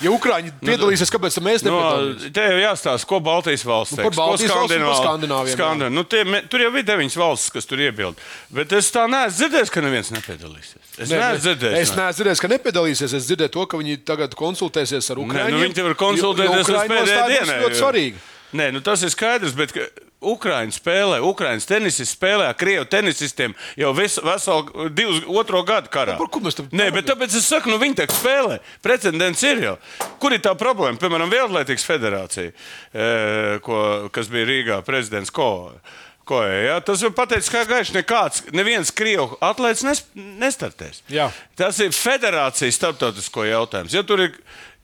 Ja 0.00 0.08
Ukrāņi 0.10 0.50
Nu, 0.62 0.64
piedalīsies, 0.64 1.10
kāpēc 1.12 1.34
mēs 1.44 1.62
No, 1.62 1.70
nepiedalāmies? 1.76 2.32
te 2.32 2.40
jau 2.40 2.56
jāstāsta, 2.56 3.04
ko 3.06 3.20
Baltijas 3.20 3.62
valsts 3.68 3.92
Nu, 3.92 3.96
par 4.00 4.04
teiks, 4.06 4.16
ko 4.16 4.22
Baltijas 4.22 4.50
par 4.50 4.62
Skandināvi- 4.64 5.00
Skandināviem, 5.04 5.50
jā. 5.50 5.56
Skandināvi- 5.56 5.92
Nu, 5.92 6.04
tie, 6.04 6.24
me- 6.24 6.40
tur 6.48 6.60
jau 6.60 6.70
ir 6.76 6.82
deviņas 6.88 7.16
valstis, 7.20 7.50
kas 7.52 7.66
tur 7.66 7.76
iebilda. 7.78 8.16
Bet 8.50 8.72
es 8.72 8.90
tā 8.90 9.04
neesmu 9.06 9.36
dzirdējis, 9.36 9.70
ka 9.70 9.80
neviens 9.80 10.10
nepiedalīsies. 10.10 10.84
Es 10.98 11.08
Nē, 11.10 11.20
neesmu 11.20 11.40
dzirdējis. 11.44 11.78
Es 11.84 11.90
neesmu 11.92 12.16
dzirdējis, 12.16 12.40
ka 12.40 12.48
nepiedalīsies. 12.48 13.12
Es 13.14 13.26
dzirdēju 13.28 13.50
to, 13.52 13.66
ka 13.66 13.76
viņi 13.76 13.98
tagad 14.04 14.34
konsultēsies 14.34 15.10
ar 15.10 15.16
Ukrāņiem. 15.16 15.50
nu, 15.52 15.68
viņi 15.68 15.82
var 15.84 15.94
konsultēties 15.94 16.66
jo, 16.66 16.74
jo 16.74 16.80
līdz 16.80 16.88
pēdējai 16.88 17.28
dienai. 17.28 17.60
ļoti 17.60 17.76
jo- 17.76 17.82
svarīgi. 17.84 18.14
Nē, 18.54 18.72
nu 18.72 18.80
tas 18.80 19.02
ir 19.02 19.10
skaidrs, 19.10 19.52
bet 19.54 19.70
Ukrāņi 20.20 20.74
spēlē, 20.76 21.20
Ukrāņas 21.24 21.68
tenisists 21.68 22.12
spēlē 22.12 22.50
ar 22.50 22.56
Krievu 22.60 22.84
tenisistiem 22.92 23.54
jau 23.80 23.94
visu, 23.96 24.20
veselu 24.24 24.90
divus, 24.92 25.22
otro 25.32 25.62
gadu 25.64 25.88
karā. 25.92 26.18
Nu, 26.18 26.26
par 26.26 26.32
ko 26.34 26.42
mēs 26.44 26.58
te 26.58 26.66
Nē, 26.76 26.90
bet 26.92 27.08
tāpēc 27.08 27.38
es 27.38 27.48
saku, 27.48 27.72
nu 27.72 27.80
viņi 27.80 28.02
tā 28.02 28.06
spēlē. 28.12 28.58
Precedents 28.84 29.46
ir 29.48 29.64
jau. 29.64 29.74
Kur 30.20 30.36
ir 30.36 30.42
tā 30.44 30.52
problēma? 30.60 31.00
Piemēram, 31.00 31.32
Vieglatlētikas 31.32 31.88
federācija, 31.88 32.52
e, 32.52 33.08
ko, 33.64 33.80
kas 34.12 34.28
bija 34.32 34.48
Rīgā 34.52 34.80
prezidents 34.84 35.32
Ko. 35.32 35.72
Ko, 36.30 36.44
ja? 36.46 36.76
Tas 36.86 37.00
jau 37.02 37.10
pateicis, 37.10 37.50
ka 37.50 37.64
gaiši 37.66 37.96
nekāds, 37.96 38.44
neviens 38.54 38.92
krievu 38.94 39.34
atlētājs 39.42 39.82
nes, 39.82 40.00
nestartēs. 40.38 41.00
Jā. 41.10 41.26
Tas 41.58 41.80
ir 41.82 41.90
federācijas 41.90 42.76
starptautisko 42.78 43.48
jautājums. 43.48 43.96
Ja 43.96 44.04
tur 44.06 44.22
ir, 44.22 44.36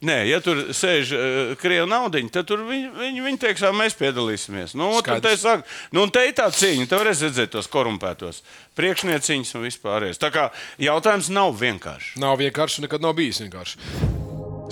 nē, 0.03 0.17
ja 0.27 0.41
tur 0.43 0.65
sēž 0.75 1.13
uh, 1.15 1.53
krievu 1.61 1.87
naudiņi, 1.93 2.33
tad 2.35 2.49
tur 2.49 2.65
viņi, 2.67 2.89
viņi, 2.99 3.23
viņi 3.29 3.39
teiks, 3.45 3.63
ka 3.63 3.71
mēs 3.79 3.95
piedalīsimies. 4.01 4.75
Nu, 4.75 4.89
un 4.97 5.05
Skaidrs. 5.05 5.23
te 5.23 5.39
saka, 5.45 5.63
nu, 5.95 6.03
un 6.03 6.11
te 6.17 6.25
ir 6.27 6.35
tā 6.35 6.49
cīņa, 6.51 6.89
te 6.91 6.99
varēs 6.99 7.23
redzēt 7.29 7.55
tos 7.55 7.71
korumpētos 7.71 8.43
priekšnieciņus 8.81 9.55
un 9.55 9.67
vispārējais. 9.69 10.19
Tā 10.19 10.33
kā 10.35 10.49
jautājums 10.83 11.31
nav 11.31 11.55
vienkāršs. 11.61 12.17
Nav 12.25 12.41
vienkārši, 12.43 12.89
nekad 12.89 13.07
nav 13.07 13.15
bijis 13.21 13.39
vienkārši. 13.45 13.79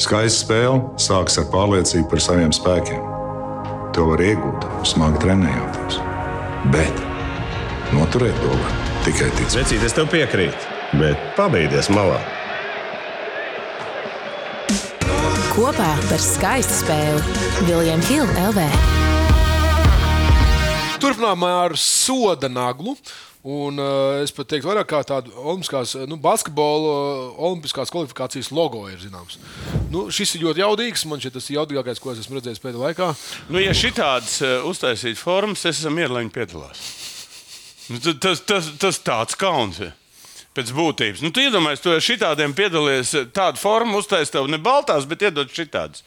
Skaista 0.02 0.40
spēle 0.40 0.98
sākas 0.98 1.38
ar 1.38 1.46
pārliecību 1.54 2.10
par 2.10 2.24
saviem 2.26 2.50
spēkiem. 2.50 2.98
To 3.94 4.08
var 4.10 4.26
iegūt, 4.26 4.66
smagi 4.90 5.22
trenējoties. 5.22 6.02
Bet 6.72 7.00
noturēt 7.92 8.36
to 8.40 8.52
var 8.56 8.76
tikai 9.04 9.28
ticēt. 9.36 9.58
Vecīt, 9.58 9.82
es 9.84 9.92
tev 9.92 10.08
piekrītu, 10.08 10.70
bet 10.96 11.20
pabeigties 11.36 11.90
malā. 11.92 12.16
Kopā 15.52 15.90
par 16.08 16.22
skaistu 16.24 16.78
spēli 16.80 17.68
Viljams 17.68 18.08
Hilde 18.08 18.46
LV. 18.48 18.64
Turpinājumā 21.04 21.52
ar 21.66 21.76
soda 21.76 22.48
naglu. 22.48 22.96
Un, 23.44 23.76
uh, 23.76 24.22
es 24.24 24.32
pat 24.32 24.48
teiktu, 24.48 24.70
vairāk 24.70 24.86
kā 24.88 25.02
tādu 25.04 25.34
olimpiskās, 25.36 25.90
nu, 26.08 26.16
basketbola 26.16 26.92
uh, 26.92 27.42
olimpiskās 27.50 27.92
kvalifikācijas 27.92 28.48
logo 28.56 28.86
ir 28.88 28.96
zināms. 29.02 29.36
Nu, 29.92 30.06
šis 30.08 30.38
ir 30.38 30.46
ļoti 30.46 30.62
jaudīgs. 30.62 31.04
Man 31.10 31.20
šķiet, 31.20 31.34
tas 31.36 31.50
ir 31.50 31.58
jaudīgākais, 31.58 32.00
ko 32.00 32.14
es 32.14 32.22
esmu 32.22 32.38
redzējis 32.38 32.62
pēdējā 32.62 32.86
laikā. 32.86 33.10
Nu, 33.52 33.60
ja 33.60 33.76
šitādas 33.76 34.38
uh, 34.40 34.64
uztaisīt 34.70 35.20
formas, 35.20 35.66
es 35.68 35.82
esmu 35.82 35.92
mierīgi, 35.98 36.16
lai 36.16 36.24
viņi 36.24 36.34
piedalās. 36.38 36.86
Nu, 37.92 38.00
tad 38.00 38.24
tas, 38.24 38.40
tas, 38.48 38.72
tas 38.80 39.02
tāds 39.04 39.36
kauns. 39.36 39.82
ir. 39.84 39.92
Pēc 40.54 40.70
būtības. 40.70 41.22
Nu, 41.24 41.32
tu 41.34 41.42
iedomājies, 41.42 41.82
tu 41.82 41.90
ar 41.90 42.02
šitādiem 42.04 42.52
piedalies, 42.54 43.10
eh, 43.18 43.26
tādu 43.34 43.58
formu 43.58 43.98
uztaisīt, 43.98 44.36
tev 44.36 44.46
ne 44.46 44.60
baltās, 44.62 45.04
bet 45.10 45.24
iedod 45.26 45.50
šitādas. 45.50 46.04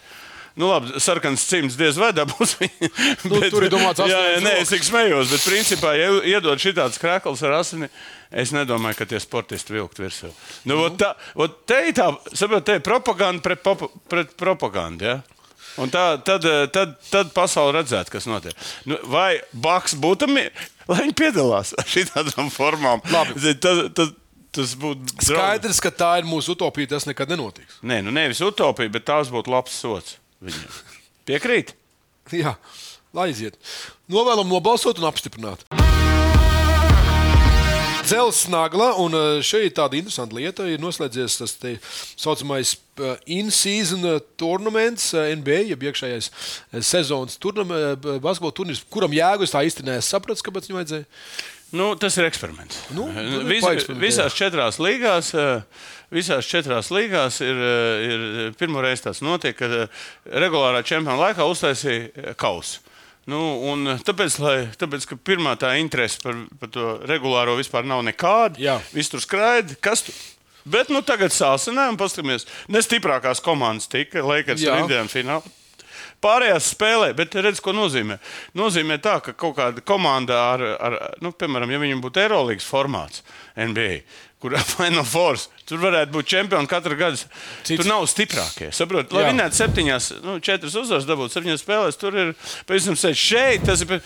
Nu, 0.57 0.71
labi, 0.71 0.97
sarkans 0.99 1.43
cimds 1.45 1.77
diez 1.77 1.99
vai 2.01 2.09
dabūs. 2.17 2.55
Nu, 3.29 3.39
tur 3.51 3.65
ir 3.67 3.71
domāts 3.71 4.01
jā, 4.01 4.17
jā, 4.33 4.41
nē, 4.41 4.53
es 4.63 4.71
tik 4.71 4.85
smējos, 4.85 5.29
bet 5.33 5.43
principā, 5.45 5.93
ja 5.97 6.09
iedod 6.25 6.59
šitādas 6.61 6.97
krāklas 7.01 7.43
ar 7.45 7.59
asini, 7.59 7.89
es 8.31 8.53
nedomāju, 8.55 8.97
ka 8.97 9.07
tie 9.09 9.19
sportisti 9.21 9.75
vilkt 9.75 10.01
virsū. 10.01 10.31
Nu, 10.69 10.79
mm. 10.79 10.97
tā, 10.97 11.11
te 11.69 11.79
ir 11.89 11.95
tā, 11.97 12.09
saprot, 12.31 12.65
te 12.65 12.79
ir 12.79 12.85
propaganda 12.85 13.43
pret, 13.45 13.61
popa, 13.65 13.89
pret 14.09 14.33
propagandu. 14.39 15.11
Ja? 15.11 15.17
Un 15.81 15.93
tā, 15.93 16.05
tad, 16.25 16.45
eh, 16.49 16.65
tad, 16.73 16.97
tad 17.11 17.33
pasaule 17.37 17.77
redzētu, 17.77 18.15
kas 18.15 18.29
notiek. 18.29 18.67
Nu, 18.89 18.97
vai 19.13 19.37
Baks 19.53 19.97
būtu, 19.99 20.29
lai 20.89 21.01
viņi 21.03 21.17
piedalās 21.17 21.75
šādām 21.93 22.49
formām? 22.53 23.03
Labi. 23.13 23.37
Zini, 23.43 23.59
Tas, 23.61 24.13
tas, 24.55 24.71
būtu. 24.79 25.19
Skaidrs, 25.21 25.81
ka 25.83 25.91
tā 25.93 26.15
ir 26.17 26.25
mūsu 26.25 26.55
utopija. 26.55 26.95
Tas 26.95 27.05
nekad 27.05 27.29
nenotiks. 27.29 27.77
Nē, 27.85 27.99
nu 28.01 28.13
nevis 28.15 28.41
utopija, 28.41 28.89
bet 28.89 29.05
tās 29.05 29.29
būtu 29.29 29.53
labs 29.53 29.75
sots 29.77 30.15
viņam. 30.43 30.79
Piekrīt? 31.27 31.75
Jā, 32.35 32.57
lai 33.15 33.29
aiziet. 33.31 33.59
Novēlam 34.11 34.49
nobalsot 34.51 34.99
un 35.01 35.09
apstiprināt. 35.09 35.63
Zelts 38.07 38.45
nagla, 38.47 38.93
un 39.03 39.11
uh, 39.17 39.41
šeit 39.43 39.73
tāda 39.75 39.97
interesanta 39.99 40.37
lieta 40.37 40.63
ir 40.71 40.79
noslēdzies 40.79 41.33
tas 41.41 41.53
tā 41.59 41.73
saucamais 42.15 42.77
uh, 43.03 43.17
in-season 43.27 44.05
uh, 44.07 44.21
tournaments, 44.39 45.09
NBA, 45.11 45.65
jeb 45.73 45.83
iekšējais 45.89 46.29
sezonas 46.87 47.35
turnam, 47.41 47.73
basketbola 48.23 48.55
turnīrs, 48.55 48.85
kuram 48.93 49.11
jēgu 49.17 49.43
es 49.43 49.51
tā 49.51 49.65
īsti 49.67 49.83
nesapratu, 49.89 50.45
kāpēc 50.47 50.69
viņam 50.69 50.79
vajadzēja. 50.79 51.09
Nu, 51.75 51.89
tas 51.99 52.15
ir 52.17 52.23
eksperiments. 52.29 52.77
Nu, 52.95 53.09
nu, 53.11 53.41
Vis, 53.47 53.65
visās 53.99 54.35
četrās 54.37 54.79
līgās. 54.79 55.33
eh, 55.35 55.61
Visās 56.15 56.47
četrās 56.47 56.87
līgās 56.95 57.41
ir, 57.43 57.57
eh, 57.59 58.03
ir 58.07 58.53
pirmo 58.55 58.79
reizi 58.79 59.03
tas 59.09 59.19
notiek, 59.19 59.57
kad 59.59 59.73
eh, 59.75 59.87
regulārā 60.31 60.79
čempiona 60.87 61.17
laikā 61.19 61.43
uztaisīja 61.43 62.31
kausu. 62.39 62.79
Nu, 63.27 63.41
tāpēc, 64.07 64.37
lai, 64.39 64.55
tāpēc, 64.79 65.03
ka 65.09 65.17
pirmā 65.19 65.57
tā 65.59 65.73
interese 65.81 66.21
par, 66.23 66.37
par 66.61 66.69
to 66.71 66.93
regulāro 67.03 67.57
vispār 67.59 67.83
nav 67.83 67.99
nekāda. 68.07 68.55
Jā. 68.63 68.77
Viss 68.95 69.11
tur 69.11 69.19
skraida. 69.19 69.75
Kas 69.83 70.05
tur? 70.07 70.15
Bet 70.63 70.87
nu, 70.91 71.01
tagad 71.03 71.35
sāsinājām, 71.35 71.99
paskatāmies. 71.99 72.47
Ne 72.71 72.79
stiprākās 72.83 73.43
komandas 73.43 73.87
tika, 73.91 74.23
Lakers 74.23 74.63
un 74.63 74.85
Indiana 74.85 75.11
finālā. 75.11 75.43
Pārējās 76.23 76.71
spēlē, 76.73 77.11
bet 77.17 77.35
redz, 77.37 77.59
ko 77.61 77.73
nozīmē. 77.77 78.17
Nozīmē 78.57 78.97
tā, 79.03 79.19
ka 79.21 79.35
kaut 79.37 79.57
kāda 79.59 79.83
komanda 79.85 80.39
ar, 80.53 80.63
ar 80.81 80.95
nu, 81.21 81.29
piemēram, 81.29 81.69
ja 81.69 81.81
viņam 81.81 82.01
būtu 82.01 82.23
Eirolandes 82.23 82.65
formāts 82.65 83.21
NBA. 83.53 84.01
Kur 84.41 84.57
Final 84.77 85.05
Four. 85.05 85.37
Tur 85.67 85.81
varētu 85.81 86.13
būt 86.13 86.29
čempioni 86.33 86.69
katru 86.69 86.97
gadu. 86.97 87.19
Cits. 87.19 87.75
Tur 87.81 87.89
nav 87.89 88.05
stiprākie. 88.09 88.71
Saprot, 88.73 89.13
lai 89.13 89.27
vinētu 89.31 89.59
septiņās, 89.59 90.11
nu, 90.25 90.37
četras 90.41 90.77
uzvaras, 90.79 91.07
dabūt 91.09 91.33
septiņās 91.33 91.65
spēlēs, 91.65 92.01
tur 92.01 92.17
ir 92.17 92.33
pavisam 92.69 92.97
sēž 92.97 93.23
šeit. 93.31 93.65
Tas 93.67 93.85
ir, 93.85 93.97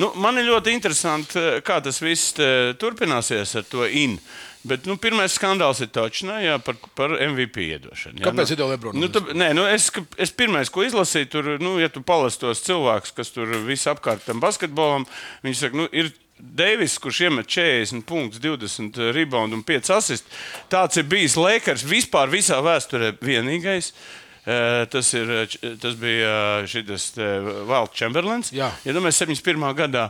nu, 0.00 0.10
man 0.20 0.40
ir 0.40 0.48
ļoti 0.50 0.74
interesanti, 0.74 1.44
kā 1.64 1.80
tas 1.84 2.00
viss 2.04 2.36
eh, 2.40 2.72
turpināsies 2.80 3.56
ar 3.60 3.68
to 3.70 3.88
in. 3.88 4.18
Bet 4.64 4.86
nu, 4.88 4.96
pirmais 5.00 5.34
skandāls 5.36 5.82
ir 5.84 5.90
točnā, 5.92 6.38
jā, 6.40 6.56
par, 6.64 6.78
par 6.96 7.12
MVP 7.20 7.66
iedošanu. 7.74 8.22
Jā, 8.22 8.30
Kāpēc 8.30 8.48
nu, 8.48 8.56
iedod 8.56 8.72
Lebronu? 8.72 9.02
Nu, 9.02 9.10
tu, 9.12 9.20
nē, 9.36 9.50
nu, 9.56 9.66
es, 9.68 9.90
es 10.20 10.32
pirmais, 10.32 10.72
ko 10.72 10.86
izlasīju, 10.86 11.30
tur, 11.34 11.50
nu, 11.60 11.76
ja 11.82 11.90
tu 11.92 12.00
palas 12.06 12.40
tos 12.40 12.64
cilvēkus, 12.64 13.12
kas 13.16 13.34
tur 13.34 13.52
visapkārt 13.68 14.24
tam 14.24 14.40
basketbolam, 14.44 15.04
viņi 15.44 15.60
saka, 15.60 15.82
nu, 15.82 15.88
ir 15.92 16.14
Deivis, 16.34 16.96
kurš 16.98 17.20
iemet 17.28 17.46
40 17.46 18.02
punktus, 18.08 18.40
20 18.42 18.98
reboundu 19.14 19.54
un 19.54 19.62
5 19.64 19.92
asist. 19.94 20.26
Tāds 20.68 20.98
ir 20.98 21.06
bijis 21.08 21.38
Lakers 21.38 21.84
vispār 21.86 22.28
visā 22.32 22.58
vēsturē 22.60 23.12
vienīgais. 23.22 23.92
Eh, 23.94 24.23
Tas, 24.44 25.08
ir, 25.16 25.30
tas 25.80 25.94
bija 25.96 26.32
šis 26.68 27.06
Valts 27.64 27.96
Čemberlins. 27.96 28.50
Jā. 28.52 28.68
Ja 28.84 28.92
domāju, 28.92 29.16
71. 29.16 29.64
gadā. 29.78 30.02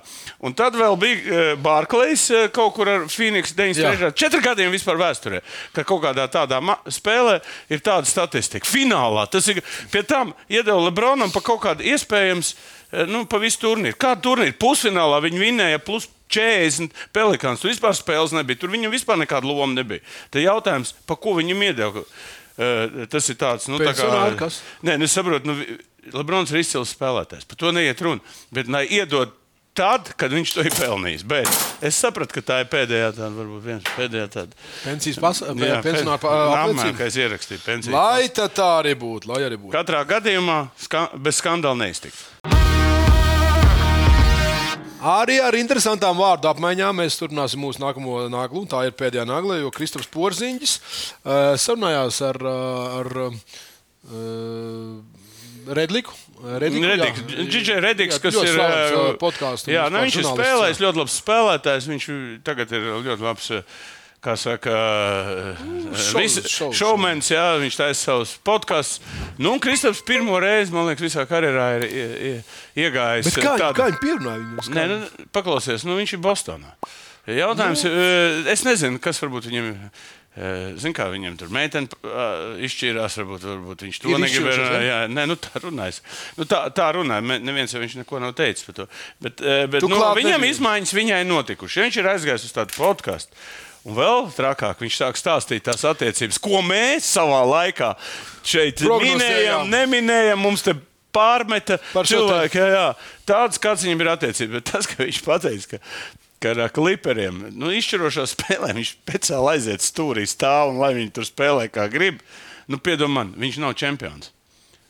Un 0.43 0.57
tad 0.59 0.75
vēl 0.75 0.97
bija 0.99 1.45
Bārklējs 1.63 2.51
kaut 2.55 2.75
kur 2.75 2.91
ar 2.91 3.07
Phoenix 3.07 3.55
93. 3.55 4.11
Četri 4.19 4.43
gadiem 4.43 4.75
vispār 4.75 4.99
vēsturē, 4.99 5.39
ka 5.77 5.87
kaut 5.87 6.03
kādā 6.09 6.27
tādā 6.27 6.59
spēlē 6.91 7.39
ir 7.71 7.85
tāda 7.87 8.11
statistika. 8.11 8.67
Finālā 8.67 9.29
tas 9.31 9.47
ir 9.53 9.63
pie 9.95 10.03
tam 10.03 10.35
iedeva 10.51 10.83
Lebronam 10.83 11.31
pa 11.31 11.45
kaut 11.45 11.63
kādu 11.69 11.87
iespējams, 11.95 12.57
nu, 13.15 13.25
pa 13.31 13.39
visu 13.39 13.63
turnīru. 13.63 13.95
Kādu 14.03 14.33
turnīru? 14.33 14.59
Pusfinālā 14.59 15.23
viņi 15.23 15.47
vinēja 15.47 15.83
plus 15.87 16.11
40 16.35 16.91
pelikāns. 17.15 17.63
Tur 17.63 17.71
vispār 17.71 17.95
spēles 17.95 18.35
nebija. 18.35 18.59
Tur 18.59 18.75
viņam 18.75 18.95
vispār 18.95 19.21
nekāda 19.21 19.47
loma 19.47 19.71
nebija. 19.77 20.03
Tad 20.35 20.43
jautājums, 20.43 20.95
pa 21.07 21.15
ko 21.15 21.39
viņam 21.39 21.69
iedeva? 21.69 22.03
Eh, 22.59 23.07
Tas 23.11 23.29
ir 23.29 23.35
tāds, 23.41 23.67
nu, 23.69 23.79
tā 23.83 23.95
kā. 23.99 24.51
Nē, 24.87 24.99
nu, 25.01 25.07
saprotu, 25.11 25.47
nu, 25.51 25.57
Lebrons 26.15 26.51
ir 26.53 26.61
izcils 26.61 26.93
spēlētājs. 26.95 27.47
Par 27.49 27.57
to 27.57 27.73
neiet 27.73 28.01
runa. 28.05 28.21
Bet, 28.53 28.69
lai 28.69 28.85
iedod 28.87 29.33
tad, 29.75 30.13
kad 30.21 30.31
viņš 30.31 30.53
to 30.55 30.63
ir 30.63 30.71
pelnījis. 30.77 31.25
Bet 31.27 31.49
es 31.83 31.97
sapratu, 31.99 32.37
ka 32.37 32.43
tā 32.47 32.61
ir 32.63 32.69
pēdējā 32.71 33.09
tāda, 33.17 33.33
varbūt 33.35 33.65
viens 33.65 33.89
pēdējā 33.97 34.29
tāda. 34.31 34.53
Pensijas 34.85 35.19
pas- 35.19 35.41
Jā, 35.41 35.81
pensionāra 35.83 36.21
pa- 36.21 36.31
Nākamā, 36.31 36.69
apliecība. 36.69 36.99
kā 37.01 37.07
es 37.11 37.17
ierakstīju. 37.17 37.91
Lai 37.91 38.29
tā 38.29 38.47
tā 38.49 38.69
arī 38.85 38.95
būtu, 38.95 39.27
lai 39.33 39.43
arī 39.49 39.57
būtu. 39.59 39.73
Katrā 39.75 40.05
gadījumā 40.07 40.69
ska 40.79 41.09
bez 41.19 41.41
skandāla 41.41 41.77
neiztikt. 41.89 42.23
Arī 45.05 45.37
ar 45.45 45.53
interesantām 45.59 46.17
vārdu 46.17 46.49
apmaiņām 46.49 46.97
mēs 47.03 47.19
turpināsim 47.21 47.61
mūsu 47.61 47.83
nākamo 47.83 48.23
naglu. 48.33 48.63
Tā 48.71 48.87
ir 48.89 48.95
pēdējā 48.97 49.27
nagla, 49.29 49.59
jo 49.61 49.73
Kristofers 49.75 50.09
Porziņģis 50.15 50.77
uh, 50.79 51.57
sarunājās 51.61 52.23
ar, 52.25 52.39
uh, 52.41 53.01
ar 53.03 53.07
uh, 53.25 53.35
Redliku. 55.77 56.17
Rediks, 56.45 57.21
jā. 57.25 57.45
Džidžai 57.49 57.77
Rediks, 57.81 58.19
Jā, 58.19 58.21
kas 58.21 58.37
ir 58.37 58.59
uh, 58.61 59.15
podcastu 59.21 59.71
Jā, 59.73 59.87
vispār 59.87 59.95
nu, 59.95 60.01
viņš 60.05 60.17
ir 60.21 60.27
spēlējis 60.29 60.81
jā. 60.81 60.85
ļoti 60.85 61.01
labs 61.01 61.19
spēlētājs. 61.23 61.87
Viņš 61.93 62.09
tagad 62.45 62.75
ir 62.77 62.89
ļoti 63.07 63.25
labs. 63.25 63.47
ā, 63.55 63.63
Kā 64.25 64.33
saka, 64.41 64.73
šovs, 66.01 66.39
šovmens, 66.79 67.29
jā, 67.29 67.45
viņš 67.61 67.77
taisa 67.77 67.99
savus 68.09 68.33
podkastus. 68.47 69.03
Nu, 69.37 69.53
un 69.53 69.61
Kristaps 69.61 70.01
pirmo 70.07 70.39
reizi, 70.41 70.73
man 70.73 70.89
liekas, 70.89 71.05
visā 71.05 71.27
karjerā 71.29 71.67
ir 71.77 71.85
ie- 71.85 72.17
ie- 72.31 72.43
iegājis. 72.87 73.29
Bet 73.29 73.37
kā, 73.45 73.55
tādu- 73.61 73.77
kā 73.77 73.91
viņi 73.91 74.01
pierunāja 74.01 74.41
viņu? 74.41 74.75
Nē, 74.79 74.87
nu, 74.89 75.27
paklausies, 75.37 75.85
nu, 75.85 75.99
viņš 76.01 76.17
ir 76.17 76.25
Bostonā. 76.25 76.73
Jautājums, 77.29 77.85
nu. 77.85 78.49
es 78.53 78.65
nezinu, 78.65 79.01
kas 79.01 79.21
varbūt 79.21 79.49
viņam 79.53 79.71
ir. 79.73 79.79
Zinu, 80.35 80.91
kā 80.93 81.05
viņam 81.13 81.37
tur 81.39 81.47
meitene 81.55 81.87
izšķīrās, 82.67 83.15
varbūt, 83.21 83.45
varbūt 83.47 83.85
viņš 83.87 84.01
to 84.03 84.17
negribēja. 84.19 84.81
Jā, 84.83 84.97
nē, 85.07 85.29
nu, 85.31 85.37
tā 85.39 85.61
runājas. 85.63 86.01
Nu, 86.37 86.43
tā, 86.45 86.65
tā 86.75 86.89
runāja. 86.97 87.23
Neviens 87.39 87.71
jau 87.71 87.79
viņš 87.79 87.95
neko 88.01 88.19
nav 88.19 88.33
teicis 88.35 88.67
par 88.67 88.75
to. 88.75 88.87
Bet, 89.23 89.39
eh, 89.41 89.67
bet 89.71 89.81
Tu 89.85 89.89
nu, 89.89 89.95
viņam 89.95 90.41
nebija. 90.43 90.51
izmaiņas 90.57 90.91
viņai 90.99 91.21
notikušas. 91.31 91.77
Ja 91.79 91.87
viņš 91.87 91.97
ir 92.03 92.11
aizgājis 92.11 92.49
uz 92.51 92.53
tādu 92.57 92.75
podkāstu. 92.75 93.31
Un 93.85 93.97
vēl 93.99 94.31
trakāk 94.33 94.81
viņš 94.81 94.97
sāk 94.97 95.19
stāstīt 95.21 95.67
tās 95.67 95.85
attiecības, 95.85 96.41
ko 96.41 96.63
mēs 96.65 97.05
savā 97.19 97.43
laikā 97.45 97.91
šeit 98.47 98.81
minējām, 98.81 99.69
neminējām. 99.69 100.41
Mums 100.41 100.65
te 100.65 100.73
pārmeta 101.15 101.79
Par 101.93 102.09
cilvēki, 102.09 102.61
jā, 102.61 102.69
jā. 102.73 102.87
tāds 103.29 103.61
kāds 103.63 103.85
viņam 103.87 104.05
ir 104.05 104.13
attiecības. 104.15 104.55
Bet 104.57 104.71
tas, 104.73 104.89
ka 104.91 105.05
viņš 105.05 105.21
pateica, 105.27 105.75
ka, 105.75 105.83
ka 106.43 106.55
ar 106.57 106.73
klipriem 106.75 107.45
nu, 107.53 107.71
izšķirošā 107.77 108.27
spēlē 108.33 108.73
viņš 108.81 108.95
speciāli 108.97 109.53
aiziet 109.55 109.85
stūrī 109.85 110.27
stāv 110.29 110.73
un 110.73 110.81
lai 110.83 110.95
viņi 110.97 111.15
tur 111.15 111.29
spēlē 111.29 111.69
kā 111.73 111.87
grib. 111.93 112.25
Nu, 112.73 112.81
Piedod 112.81 113.13
man, 113.13 113.35
viņš 113.37 113.61
nav 113.61 113.77
čempions. 113.77 114.34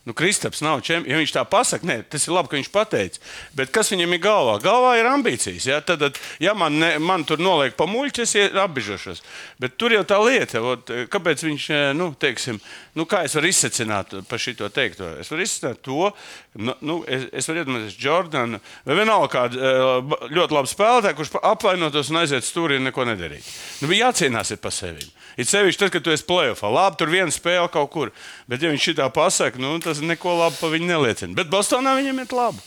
Nu, 0.04 0.12
Kristaps 0.12 0.60
nav 0.60 0.82
čempions. 0.84 1.08
Ja 1.08 1.16
viņš 1.16 1.32
tā 1.32 1.42
pasakā, 1.48 1.86
nē, 1.88 1.94
tas 2.12 2.26
ir 2.26 2.34
labi, 2.36 2.50
ka 2.50 2.58
viņš 2.58 2.68
pateica. 2.72 3.20
Bet 3.56 3.70
kas 3.72 3.88
viņam 3.88 4.12
ir 4.12 4.20
galvā? 4.20 4.58
Galvā 4.60 4.90
ir 5.00 5.08
ambīcijas. 5.08 5.64
Ja, 5.70 5.78
tad, 5.80 6.18
ja 6.44 6.52
man, 6.52 6.76
ne, 6.80 6.90
man 7.00 7.24
tur 7.24 7.40
noliek 7.40 7.72
pa 7.78 7.86
muļķi, 7.88 8.26
es 8.26 8.34
apbižošos. 8.60 9.22
Bet 9.64 9.78
tur 9.80 9.96
jau 9.96 10.02
tā 10.04 10.18
lieta, 10.20 10.60
ot, 10.60 10.92
kāpēc 11.12 11.46
viņš, 11.48 11.70
eh, 11.72 11.86
nu, 11.96 12.10
teiksim, 12.20 12.60
nu, 13.00 13.08
kā 13.08 13.22
es 13.24 13.38
varu 13.38 13.48
izsacināt 13.48 14.12
par 14.28 14.44
šito 14.44 14.68
teikto? 14.68 15.08
Es 15.24 15.32
varu 15.32 15.46
izsacināt 15.46 15.80
to, 15.88 16.12
nu, 16.60 16.76
nu, 16.84 17.00
es, 17.08 17.24
es 17.32 17.48
varu 17.48 17.64
iedomāties 17.64 17.96
Jordānu 18.04 18.60
vai 18.84 19.00
vienalga 19.00 19.32
kādu 19.38 19.64
eh, 19.64 20.16
ļoti 20.36 20.58
labu 20.58 20.68
spēlētāju, 20.68 21.16
kurš 21.22 21.36
apvainotos 21.40 22.12
un 22.12 22.20
aiziet 22.20 22.44
stūrī 22.44 22.76
un 22.76 22.90
neko 22.90 23.08
nedarīt. 23.08 23.48
Nu, 23.80 23.88
bija 23.88 24.10
jācīnās 24.10 24.52
par 24.60 24.76
sevi. 24.84 25.08
Ir 25.36 25.48
sevišķi 25.50 25.80
tad, 25.80 25.90
kad 25.94 26.04
tu 26.06 26.12
esi 26.14 26.26
plēsoņā. 26.28 26.70
Labi, 26.74 26.98
tur 27.00 27.10
viena 27.10 27.32
spēle 27.34 27.66
kaut 27.72 27.90
kur. 27.90 28.12
Bet, 28.50 28.62
ja 28.62 28.70
viņš 28.70 28.88
šitā 28.90 29.08
pasakā, 29.14 29.58
nu, 29.58 29.76
tas 29.82 29.98
neko 30.04 30.36
labu 30.38 30.56
par 30.60 30.70
viņu 30.74 30.86
neliecina. 30.86 31.34
Bet 31.34 31.50
Bostonā 31.50 31.96
viņam 31.98 32.22
iet 32.22 32.32
labi. 32.36 32.62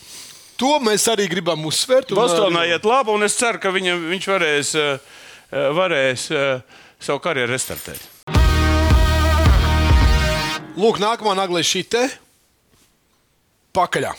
To 0.57 0.79
mēs 0.81 1.05
arī 1.11 1.27
gribam 1.29 1.63
uzsvērt. 1.69 2.11
Bostonā 2.17 2.65
arī- 2.65 2.73
iet 2.75 2.83
labi, 2.89 3.13
un 3.13 3.23
es 3.23 3.37
ceru, 3.37 3.59
ka 3.61 3.69
viņam, 3.71 4.07
viņš 4.11 4.27
varēs, 4.33 4.75
eh, 4.75 4.99
eh, 5.51 5.69
varēs 5.77 6.31
eh, 6.31 6.61
savu 6.99 7.19
karjeru 7.19 7.53
restartēt. 7.53 8.01
Lūk, 10.77 10.99
nākamā 11.01 11.35
nagla 11.37 11.59
ir 11.59 11.65
šī 11.65 11.87
te. 11.89 12.03
Pakaļā. 13.73 14.11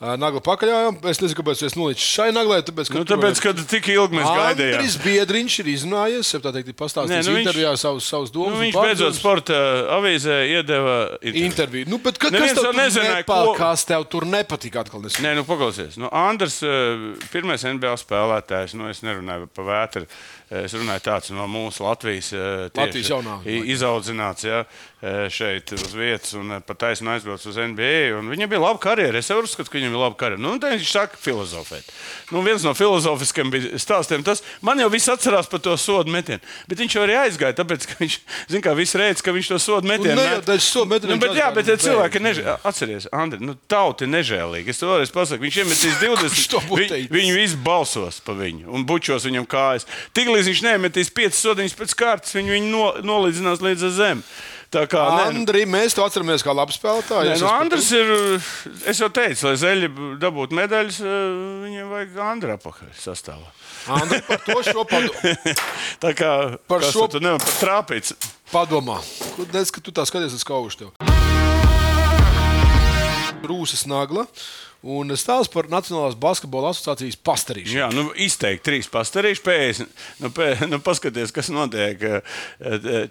Ā, 0.00 0.14
Nagla 0.16 0.40
pakaļā. 0.40 0.76
Es 1.10 1.18
nezinu, 1.20 1.36
kāpēc 1.42 1.60
es 1.66 1.74
nolicu 1.76 2.00
šai 2.00 2.30
naglai. 2.32 2.62
Tāpēc, 2.64 2.88
ka 2.88 2.96
Nu, 2.96 3.04
tāpēc, 3.04 3.40
ka 3.44 3.50
tik 3.68 3.90
ilgi 3.92 4.16
mēs 4.16 4.24
gaidījām. 4.30 4.78
Andris 4.78 4.94
Biedriņš 5.02 5.56
ir 5.60 5.68
izrunājies, 5.74 6.30
jau 6.32 6.40
tā 6.40 6.52
teikt, 6.56 6.70
pastāstījis 6.78 7.28
nu 7.28 7.34
viņš- 7.36 7.44
intervijā 7.44 7.72
savus, 7.82 8.06
savus 8.08 8.32
domas. 8.32 8.54
Nu, 8.56 8.62
viņš 8.64 8.78
beidzot 8.80 9.18
sporta 9.18 9.58
avīzē 9.98 10.38
iedeva 10.54 10.94
interviju. 11.20 11.44
Interviju. 11.50 11.90
Nu, 11.92 11.98
bet 12.00 12.16
ka, 12.16 12.32
kas 12.32 12.56
tev 12.56 12.72
nezināja, 12.80 13.20
nepal, 13.20 13.50
ko- 13.50 13.58
kas 13.60 13.84
tev 13.84 14.08
tur 14.08 14.24
nepatika 14.24 14.80
atkal? 14.86 15.04
Es... 15.04 15.20
Nē, 15.20 15.34
nu, 15.36 15.44
paklausies. 15.44 16.00
Nu, 16.00 16.08
Andrs, 16.08 16.62
eh, 16.64 17.04
pirmais 17.28 17.60
NBA 17.68 17.92
spēlētājs, 18.00 18.72
nu, 18.80 18.88
es 18.88 19.04
nerunāju 19.04 19.52
par 19.52 19.68
vētru. 19.68 20.08
Es 20.50 20.72
runāju 20.74 21.04
tāds 21.06 21.30
no 21.30 21.44
mūsu 21.46 21.84
Latvijas, 21.86 22.32
eh, 22.34 22.64
Latvijas 22.74 23.10
izaudzināts 23.70 24.42
ja, 24.42 24.64
eh, 24.98 25.28
šeit 25.30 25.70
uz 25.76 25.92
vietas 25.94 26.32
un 26.34 26.56
eh, 26.56 26.62
pat 26.66 26.80
taisnība 26.82 27.20
aizbraucis 27.20 27.52
uz 27.52 27.58
NBA. 27.70 28.16
un 28.18 28.32
Viņam 28.32 28.50
bija 28.50 28.58
laba 28.64 28.80
karjera. 28.82 29.20
Es 29.22 29.30
uzskatu, 29.30 29.70
ka 29.70 29.78
viņam 29.78 29.94
bija 29.94 30.00
laba 30.02 30.18
karjera. 30.18 30.42
Nu, 30.42 30.56
tad 30.58 30.74
viņš 30.74 30.90
saka, 30.90 31.20
filozofēt. 31.22 31.86
Nu, 32.34 32.42
viens 32.42 32.64
no 32.66 32.72
filozofiskiem 32.74 33.52
stāstiem 33.78 34.24
tas, 34.26 34.42
man 34.60 34.82
jau 34.82 34.88
viss 34.90 35.12
atcerās 35.12 35.46
par 35.46 35.62
to 35.62 35.76
sodu 35.78 36.10
metienu. 36.10 36.42
Bet 36.66 36.82
viņš 36.82 36.98
jau 36.98 37.06
arī 37.06 37.14
aizgāja, 37.20 37.54
tāpēc, 37.62 37.86
ka 37.86 38.00
viņš, 38.02 38.18
zina, 38.50 38.64
kā 38.66 38.74
viss 38.74 38.98
reids, 38.98 39.22
ka 39.22 39.30
viņš 39.30 39.52
to 39.54 39.60
sodu 39.62 39.86
metienu. 39.86 40.18
ne 40.18 40.26
jau 40.34 40.58
sodu 40.58 40.96
metienu 40.96 41.14
Nu, 41.14 41.20
bet, 41.22 41.38
jā, 41.38 41.52
bet 41.54 41.70
nu, 41.70 41.78
cilvēki 41.86 42.24
nežēlīgi. 42.26 42.58
Atcerieties, 42.66 43.08
Andri, 43.14 43.38
nu, 43.46 43.54
tauta 43.70 44.02
ir 44.02 44.12
nežēlīga. 44.16 44.74
Es 44.74 44.82
to 44.82 44.90
vēlreiz 44.90 45.14
pasaku. 45.14 45.46
Viņš 45.46 45.62
iemetīs 45.62 45.98
20. 46.02 46.42
to 46.50 46.64
būtu 46.66 46.90
vi, 46.90 47.06
viņi 47.14 47.38
visi 47.38 47.62
balsos 47.62 48.18
par 48.26 48.34
viņu 48.42 48.66
un 48.74 48.86
bučos 48.88 49.30
viņam 49.30 49.46
kājas. 49.50 49.86
Tiklīdz 50.40 50.54
viņš 50.56 50.60
nemetīs 50.64 51.10
5 51.12 51.36
sodiņas 51.36 51.74
pēc 51.76 51.92
kārtas, 52.00 52.32
viņi 52.32 52.52
viņu 52.54 52.68
no, 52.72 52.84
nolīdzinās 53.04 53.60
līdz 53.60 53.90
zem. 53.92 54.22
Tā 54.72 54.86
kā 54.88 55.02
nu, 55.02 55.18
Andri, 55.26 55.66
mēs 55.68 55.92
to 55.98 56.04
atceramies 56.06 56.40
kā 56.46 56.54
labu 56.56 56.72
spēlētāju. 56.72 57.28
Nē, 57.28 57.34
nu, 57.42 57.48
Andris 57.50 57.90
ir. 57.92 58.12
Es 58.88 59.02
jau 59.02 59.10
teicu, 59.12 59.48
lai 59.50 59.58
zeļi 59.60 59.90
dabūtu 60.22 60.56
medaļas, 60.56 61.00
eh, 61.02 61.18
viņam 61.66 61.90
vajag 61.92 62.16
Andra 62.24 62.56
apakaļ 62.56 62.94
sastāvā. 62.96 63.50
Andri, 63.98 64.22
par 64.24 64.40
to 64.46 64.56
šo 64.64 64.86
padu, 64.88 65.12
Tā 66.06 66.14
kā 66.16 66.32
Par 66.70 66.86
šo- 66.88 67.10
tu 67.12 67.20
nevar 67.20 67.42
pat 67.44 67.60
trāpīt. 67.60 68.14
padomā. 68.54 68.96
Kur 69.36 69.50
Nes, 69.52 69.68
ka 69.74 69.84
tu 69.84 69.92
tā 69.92 70.06
skaties 70.08 70.38
uz 70.40 70.46
kaušu 70.46 70.86
tev. 70.86 70.94
Rūsas 73.44 73.84
Nagla. 73.90 74.24
Un 74.80 75.12
stāsts 75.12 75.52
par 75.52 75.66
Nacionālās 75.68 76.14
basketbola 76.16 76.70
asociācijas 76.72 77.18
pastarīšanu. 77.26 77.76
Jā, 77.76 77.88
nu, 77.92 78.06
izteikti 78.16 78.64
trīs 78.64 78.88
pastarīši. 78.88 79.42
Pēc, 79.44 79.82
nu, 80.24 80.30
pē, 80.32 80.48
nu, 80.70 80.78
paskaties, 80.84 81.34
kas 81.36 81.52
notiek. 81.52 82.00
eh, 82.00 82.22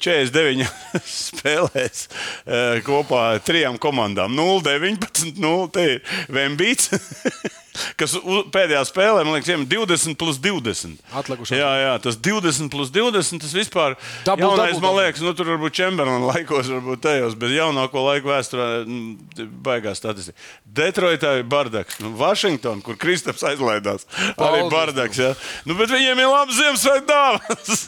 49 0.02 0.66
spēlēs 1.30 2.08
eh, 2.10 2.82
kopā 2.88 3.22
ar 3.36 3.44
trijām 3.46 3.78
komandām. 3.78 4.34
0, 4.34 4.64
19, 4.66 5.38
0. 5.38 5.70
Te 5.78 5.88
ir 5.94 6.02
Vembīts. 6.34 6.90
Kas 8.00 8.16
pēdējā 8.52 8.82
spēlē, 8.90 9.22
man 9.24 9.36
liekas, 9.38 9.52
iemet 9.54 9.70
20 9.72 10.18
plus 10.20 10.40
20. 10.42 11.00
Atlikušās. 11.16 11.56
Jā, 11.60 11.70
jā, 11.80 11.94
tas 12.04 12.18
20 12.20 12.72
plus 12.74 12.92
20. 12.92 13.44
Tas 13.44 13.54
vispār 13.56 13.96
Double, 14.26 14.44
jaunais, 14.44 14.74
double, 14.76 14.84
man 14.84 14.98
liekas, 14.98 15.24
nu, 15.24 15.32
tur 15.38 15.52
varbūt 15.54 15.78
Čemberlina 15.80 16.32
laikos, 16.32 16.72
varbūt 16.74 17.04
tajos, 17.06 17.38
bet 17.40 17.54
jaunāko 17.56 18.04
laiku 18.08 18.32
vēsturē 18.34 18.68
mm, 18.84 19.48
baigās 19.66 20.02
statistika. 20.02 20.36
Detroitā 20.80 21.38
ir 21.40 21.48
Bardaks, 21.60 22.00
nu, 22.00 22.16
Vašingtonā, 22.20 22.82
kur 22.86 22.98
Kristaps 23.00 23.44
aizlaidās. 23.52 24.08
Arī 24.16 24.36
Paldies, 24.40 24.72
Bardaks. 24.74 25.20
Ja? 25.20 25.32
Nu, 25.68 25.76
bet 25.80 25.92
viņiem 25.92 26.24
ir 26.24 26.30
labs 26.32 26.56
Ziemassvētku 26.60 27.10
dāvāns. 27.12 27.88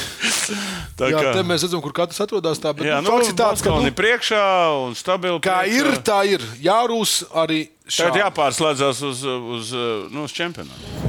Tā 0.98 1.08
Jā, 1.10 1.20
kā, 1.22 1.32
te 1.34 1.42
mēs 1.46 1.64
redzam, 1.64 1.80
kur 1.84 1.94
katrs 1.96 2.20
atrodas. 2.22 2.60
Tā, 2.62 2.72
bet, 2.76 2.86
jā, 2.90 2.98
nu, 3.02 3.10
fakts 3.12 3.30
ir 3.32 3.36
tāds, 3.38 3.62
ka, 3.64 3.72
Bostonā 3.72 3.90
nu, 3.90 3.96
priekšā 3.96 4.42
un 4.84 4.96
stabili. 4.98 5.38
kā 5.44 5.60
priekšā. 5.62 5.78
ir, 5.80 6.00
tā 6.06 6.18
ir. 6.28 6.44
Jārūs 6.64 7.14
arī 7.42 7.60
Tagad 7.70 7.96
šādi. 7.96 8.22
jāpārslēdzas 8.24 9.02
uz, 9.08 9.22
uz, 9.56 9.72
nu, 10.12 10.26
uz 10.28 10.34
čempionātu. 10.36 11.08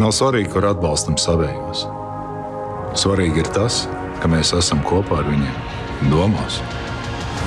Nav 0.00 0.12
svarīgi, 0.16 0.50
kur 0.52 0.68
atbalstam 0.70 1.18
savējos. 1.20 1.86
Svarīgi 3.00 3.44
ir 3.44 3.50
tas, 3.54 3.84
ka 4.22 4.30
mēs 4.30 4.54
esam 4.56 4.82
kopā 4.86 5.22
ar 5.22 5.28
viņiem, 5.30 5.58
domās 6.12 6.60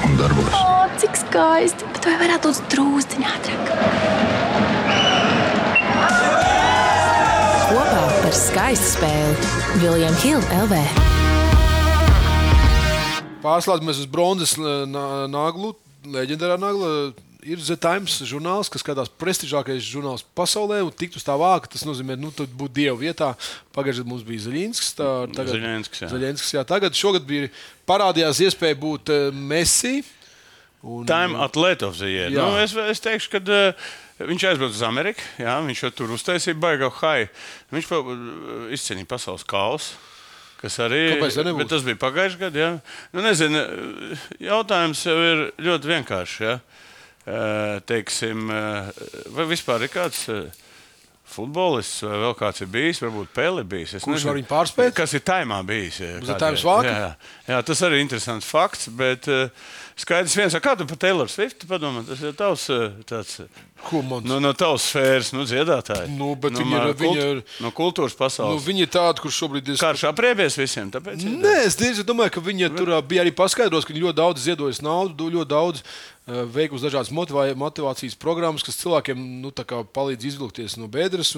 un 0.06 0.18
darbos. 0.20 0.54
O, 0.58 0.86
cik 1.02 1.18
skaisti! 1.18 1.88
Bet 1.96 2.08
vai 2.08 2.16
varētu 2.22 2.52
būt 2.52 2.70
drūzdiņā 2.74 3.34
ātrāk? 3.38 3.66
Kopā 7.74 8.04
par 8.22 8.38
skaistu 8.38 8.90
spēli 8.98 9.82
Viljams 9.82 10.24
Hilde 10.26 10.62
LV. 10.64 10.82
Pārslēdzamies 13.44 14.04
uz 14.04 14.08
bronzas 14.12 14.56
naglu, 14.60 15.74
leģendārā 16.08 16.60
nagla. 16.62 16.92
Ir 17.44 17.60
The 17.60 17.76
Times 17.76 18.16
žurnāls, 18.24 18.70
kas 18.72 18.84
skatās 18.84 19.10
prestižākais 19.20 19.84
žurnāls 19.84 20.24
pasaulē, 20.38 20.80
un 20.86 20.94
tikt 20.96 21.18
uz 21.20 21.26
tā 21.28 21.36
vāka. 21.40 21.68
Tas 21.74 21.84
nozīmē, 21.88 22.16
nu, 22.20 22.32
tu 22.36 22.46
būtu 22.48 22.76
dievu 22.78 23.02
vietā. 23.02 23.34
Pagājušajā 23.76 24.04
gadā 24.04 24.12
mums 24.14 24.26
bija 24.28 24.44
Zaļinskis. 24.46 24.94
Zaļinskis, 25.52 26.04
jā. 26.06 26.10
Zaļinskis, 26.14 26.54
jā. 26.56 26.64
Tagad 26.70 26.96
šogad 26.96 27.26
bija 27.28 27.50
parādījās 27.90 28.40
iespēja 28.48 28.78
būt 28.80 29.12
uh, 29.12 29.26
Messi. 29.36 30.04
Un, 30.84 31.04
Time 31.10 31.40
Athlete 31.44 31.88
of 31.88 32.00
the 32.00 32.12
Year. 32.12 32.32
Jā. 32.32 32.46
Nu, 32.48 32.62
es, 32.64 32.76
es 32.96 33.04
teikšu, 33.04 33.34
ka 33.34 33.44
uh, 33.44 33.90
viņš 34.24 34.48
aizbrauca 34.54 34.78
uz 34.78 34.86
Ameriku. 34.88 35.28
Jā, 35.44 35.58
viņš 35.68 35.84
jau 35.88 35.92
tur 36.00 36.16
uztaisīja 36.16 36.60
baigā 36.64 36.92
high. 37.02 37.44
Viņš 37.76 37.92
pa, 37.92 38.00
uh, 38.00 38.72
izcīnīja 38.78 39.10
pasaules 39.12 39.44
kausu. 39.48 40.00
Kas 40.64 40.80
arī 40.80 41.18
bet 41.20 41.68
tas 41.68 41.84
bija 41.84 42.00
pagājušajā 42.00 42.40
gadā. 42.46 42.70
Nu, 43.12 43.20
nezinu, 43.26 43.66
jautājums 44.40 45.02
jau 45.04 45.18
ir 45.20 45.46
ļoti 45.60 45.92
vienkāršs. 45.92 46.40
Jā. 46.40 46.54
Uh, 46.56 46.80
teiksim, 47.88 48.50
uh, 48.52 48.90
vai 49.36 49.48
vispār 49.48 49.86
ir 49.86 49.92
kāds 49.94 50.26
uh, 50.32 50.44
futbolists 51.34 52.04
vai 52.06 52.18
vēl 52.26 52.36
kāds 52.38 52.64
ir 52.64 52.70
bijis, 52.74 53.02
varbūt 53.04 53.32
Pēle 53.36 53.64
bijis. 53.68 53.96
Es 53.98 54.06
Kurš 54.06 54.28
var 54.28 54.38
viņu 54.38 54.50
pārspēt? 54.50 54.94
Kas 54.98 55.16
ir 55.16 55.24
taimā 55.26 55.62
bijis? 55.68 56.02
jā? 56.90 56.98
Jā, 57.00 57.14
jā, 57.54 57.62
tas 57.70 57.84
arī 57.88 58.02
ir 58.02 58.06
interesants 58.06 58.50
fakts. 58.50 58.90
Bet 58.94 59.30
uh, 59.32 59.48
skaidrs 59.96 60.36
viens, 60.36 60.56
kā 60.64 60.78
tu 60.78 60.86
par 60.86 60.98
Taylor 60.98 61.30
Swift 61.30 61.66
padomā, 61.70 62.04
tas 62.08 62.22
ir 62.22 62.34
tavs 62.34 62.70
uh, 62.74 62.90
tāds. 63.06 63.40
uh, 63.44 63.48
Ko 63.84 64.00
man- 64.02 64.24
No, 64.24 64.38
no 64.40 64.54
tavas 64.56 64.86
sfēras, 64.94 65.34
nu, 65.36 65.44
dziedātāji. 65.44 66.08
Nu, 66.16 66.36
bet 66.40 66.54
no, 66.54 66.60
viņa 66.64 66.78
ir- 66.88 66.94
kult- 66.96 67.02
viņa 67.04 67.26
ir- 67.36 67.44
no 67.60 67.72
kultūras 67.76 68.16
Nu, 68.16 68.20
pasaules. 68.22 68.64
viņa 68.64 68.80
ir 68.86 68.88
tāda, 68.88 69.20
kurš 69.20 69.42
šobrīd 69.44 69.68
ir. 69.74 69.76
Karš 69.78 70.06
apriebies 70.08 70.56
visiem, 70.56 70.90
tāpēc. 70.90 71.20
Nē, 71.20 71.66
es 71.66 71.76
drīzāk 71.76 72.08
domāju, 72.08 72.32
ka 72.32 72.40
viņa 72.42 72.72
tur 72.78 72.88
ā, 72.96 73.02
bija 73.06 73.26
arī 73.26 73.36
paskaidros, 73.36 73.84
ka 73.86 73.92
viņa 73.94 74.06
ļoti 74.08 74.16
daudz 74.22 74.40
ziedojas 74.48 74.80
naudu, 74.82 75.28
ļoti 75.30 75.48
daudz 75.52 75.84
veikusi 76.26 76.86
dažādas 76.88 77.12
motivā, 77.12 77.50
motivācijas 77.60 78.16
programmas, 78.16 78.64
kas 78.64 78.78
cilvēkiem 78.80 79.20
nu, 79.44 79.52
palīdz 79.52 80.24
izvilkties 80.24 80.78
no 80.80 80.88
bedres. 80.88 81.34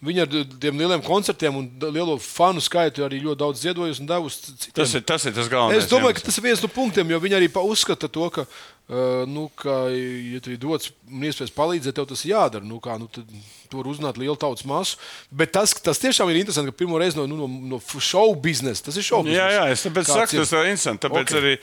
Viņa 0.00 0.22
ar 0.22 0.28
tiem 0.62 0.78
lieliem 0.78 1.02
koncertiem 1.02 1.56
un 1.58 1.66
lielo 1.90 2.14
fanu 2.22 2.60
skaitu 2.62 3.02
arī 3.02 3.18
ļoti 3.24 3.36
daudz 3.42 3.58
ziedojusi 3.66 4.00
un 4.04 4.06
devusi 4.06 4.54
citiem. 4.54 4.74
Tas 4.78 4.94
ir 4.94 5.00
tas, 5.02 5.24
ir 5.26 5.32
tas 5.34 5.48
galvenais. 5.50 5.82
Es 5.82 5.90
domāju, 5.90 6.14
ka 6.14 6.20
tas 6.30 6.38
ir 6.38 6.44
viens 6.46 6.62
no 6.62 6.68
punktiem, 6.70 7.10
jo 7.10 7.18
viņi 7.18 7.34
arī 7.40 7.48
pa- 7.50 7.66
uzskata 7.98 8.08
to, 8.08 8.30
ka, 8.30 8.44
uh, 8.88 9.26
nu, 9.26 9.48
ka 9.54 9.88
ja 9.90 10.40
tev 10.40 10.54
ir 10.54 10.60
dots 10.62 10.92
iespējas 11.10 11.52
palīdzēt, 11.54 11.96
tev 11.96 12.06
tas 12.08 12.24
jādara. 12.24 12.64
Nu, 12.64 12.78
kā, 12.80 12.98
nu, 12.98 13.08
tad, 13.08 13.26
tu 13.68 13.80
vari 13.80 13.90
uzrunāt 13.90 14.18
lielu 14.18 14.36
tautas 14.36 14.64
masu. 14.64 14.98
Bet 15.30 15.52
tas, 15.52 15.74
tas 15.74 15.98
tiešām 15.98 16.30
ir 16.30 16.40
interesanti, 16.40 16.70
ka 16.70 16.78
pirmo 16.78 16.98
reizi 16.98 17.18
no, 17.18 17.26
nu, 17.26 17.36
no, 17.36 17.48
no 17.74 17.80
show 18.00 18.34
biznesa 18.34 18.88
tas 18.88 18.96
ir 18.96 19.04
Jā, 19.04 19.22
biznesa. 19.22 19.50
jā, 19.52 19.66
es 19.72 19.84
tāpēc 19.84 20.08
saku, 20.08 20.38
tas 20.38 20.52
ir 20.52 20.70
interesanti. 20.70 21.02
Tāpēc 21.06 21.26
Ok. 21.26 21.28
okay. 21.28 21.42
arī 21.42 21.54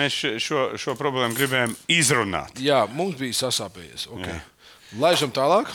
mēs 0.00 0.18
šo, 0.42 0.66
šo 0.80 0.96
problēmu 0.98 1.36
gribējām 1.38 1.76
izrunāt. 1.88 2.58
Jā, 2.58 2.84
mums 2.90 3.18
bija 3.20 3.36
sasāpējies. 3.44 4.08
Okay. 4.16 4.40
Laižam 4.98 5.32
tālāk. 5.32 5.70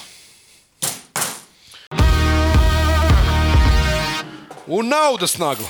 Un 4.67 4.89
naudas 4.91 5.38
nagla. 5.39 5.69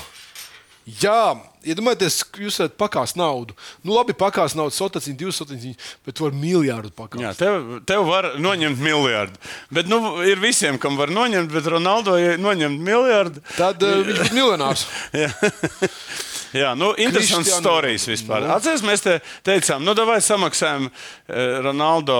Jā, 0.87 1.35
iedomājieties, 1.73 2.19
ka 2.31 2.43
jūs 2.43 2.59
varat 2.61 2.77
pakāst 2.79 3.19
naudu. 3.19 3.55
Nu, 3.83 3.95
labi, 3.97 4.15
pakāst 4.17 4.57
naudu, 4.57 4.75
sotaciņu, 4.75 5.17
divas 5.19 5.41
sotaciņas, 5.41 5.91
bet 6.07 6.21
var 6.23 6.37
miljārdu 6.37 6.93
pakāst. 6.95 7.23
Jā, 7.23 7.33
tev, 7.37 7.81
tev 7.89 8.07
var 8.07 8.31
noņemt 8.41 8.81
miljardu. 8.81 9.41
Bet 9.73 9.91
nu, 9.91 9.99
ir 10.27 10.41
visiem, 10.43 10.79
kam 10.81 10.99
var 10.99 11.13
noņemt, 11.13 11.51
bet 11.53 11.69
Ronaldo 11.73 12.17
ja 12.19 12.37
noņemt 12.41 12.83
miljardu. 12.87 13.43
Tad 13.57 13.83
uh, 13.83 13.99
viņš 14.07 14.23
būtu 14.23 14.39
miljonārs. 14.39 14.87
Jā, 15.23 15.31
Jā 16.61 16.71
nu, 16.79 16.93
interesants 16.95 17.49
Cristiano 17.49 17.77
stāstījis 17.97 18.07
vispār. 18.11 18.45
Atcerieties, 18.55 18.85
mēs 18.87 19.03
te 19.03 19.17
teicām, 19.47 19.83
nu, 19.85 19.95
vai 20.07 20.19
samaksājam 20.23 20.87
eh, 20.87 21.59
Ronaldo 21.65 22.17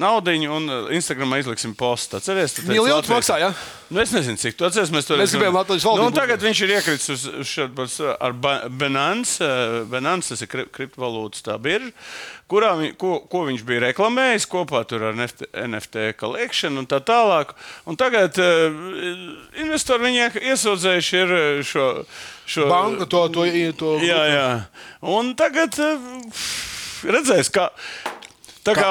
naudu 0.00 0.34
un 0.50 0.68
eh, 0.68 0.92
Instagramā 0.98 1.40
izliksim 1.42 1.74
postu. 1.78 2.18
Atcerieties, 2.18 2.64
Miljons 2.66 3.04
Latvijas- 3.04 3.14
maksā, 3.14 3.40
jā? 3.42 3.52
Nu, 3.94 4.00
es 4.00 4.10
nezinu, 4.14 4.38
cik 4.40 4.56
tu 4.58 4.66
atceries. 4.66 4.90
Mēs, 4.94 5.06
to 5.06 5.16
Mēs 5.18 5.34
gribējām 5.36 5.58
Latvijas 5.58 5.84
valdību 5.86 6.08
Nu, 6.08 6.14
tagad 6.16 6.42
viņš 6.42 6.62
ir 6.64 6.72
iekritis 6.78 7.10
uz, 7.14 7.26
uz 7.42 7.50
šādu 7.50 7.86
ar 8.16 8.34
Eh, 8.64 9.84
Binance 9.90 10.28
tas 10.32 10.42
ir 10.44 10.48
kri- 10.50 10.66
kriptovalūtas 10.72 11.44
birža, 11.62 11.92
kurā 12.50 12.72
vi, 12.78 12.92
ko, 12.98 13.18
ko 13.30 13.44
viņš 13.48 13.64
bija 13.66 13.86
reklamējis 13.88 14.46
kopā 14.50 14.84
tur 14.88 15.04
ar 15.08 15.16
NFT, 15.16 15.48
NFT 15.66 16.06
collection 16.20 16.78
un 16.80 16.86
tā 16.86 17.00
tālāk. 17.04 17.54
Un 17.88 17.96
tagad 18.00 18.38
uh, 18.42 18.74
investori 19.60 20.08
viņu 20.08 20.28
iesūdzējuši 20.42 21.22
eh, 21.24 21.62
šo. 21.66 21.86
šo 22.46 22.68
Banka 22.70 23.06
to, 23.06 23.26
to, 23.28 23.46
to 23.78 23.94
Jā, 24.04 24.22
jā. 24.32 24.48
Un 25.14 25.34
tagad 25.38 25.78
uh, 25.80 26.12
redzēs, 27.04 27.52
ka. 27.54 27.70
Tā 28.64 28.72
kā, 28.76 28.90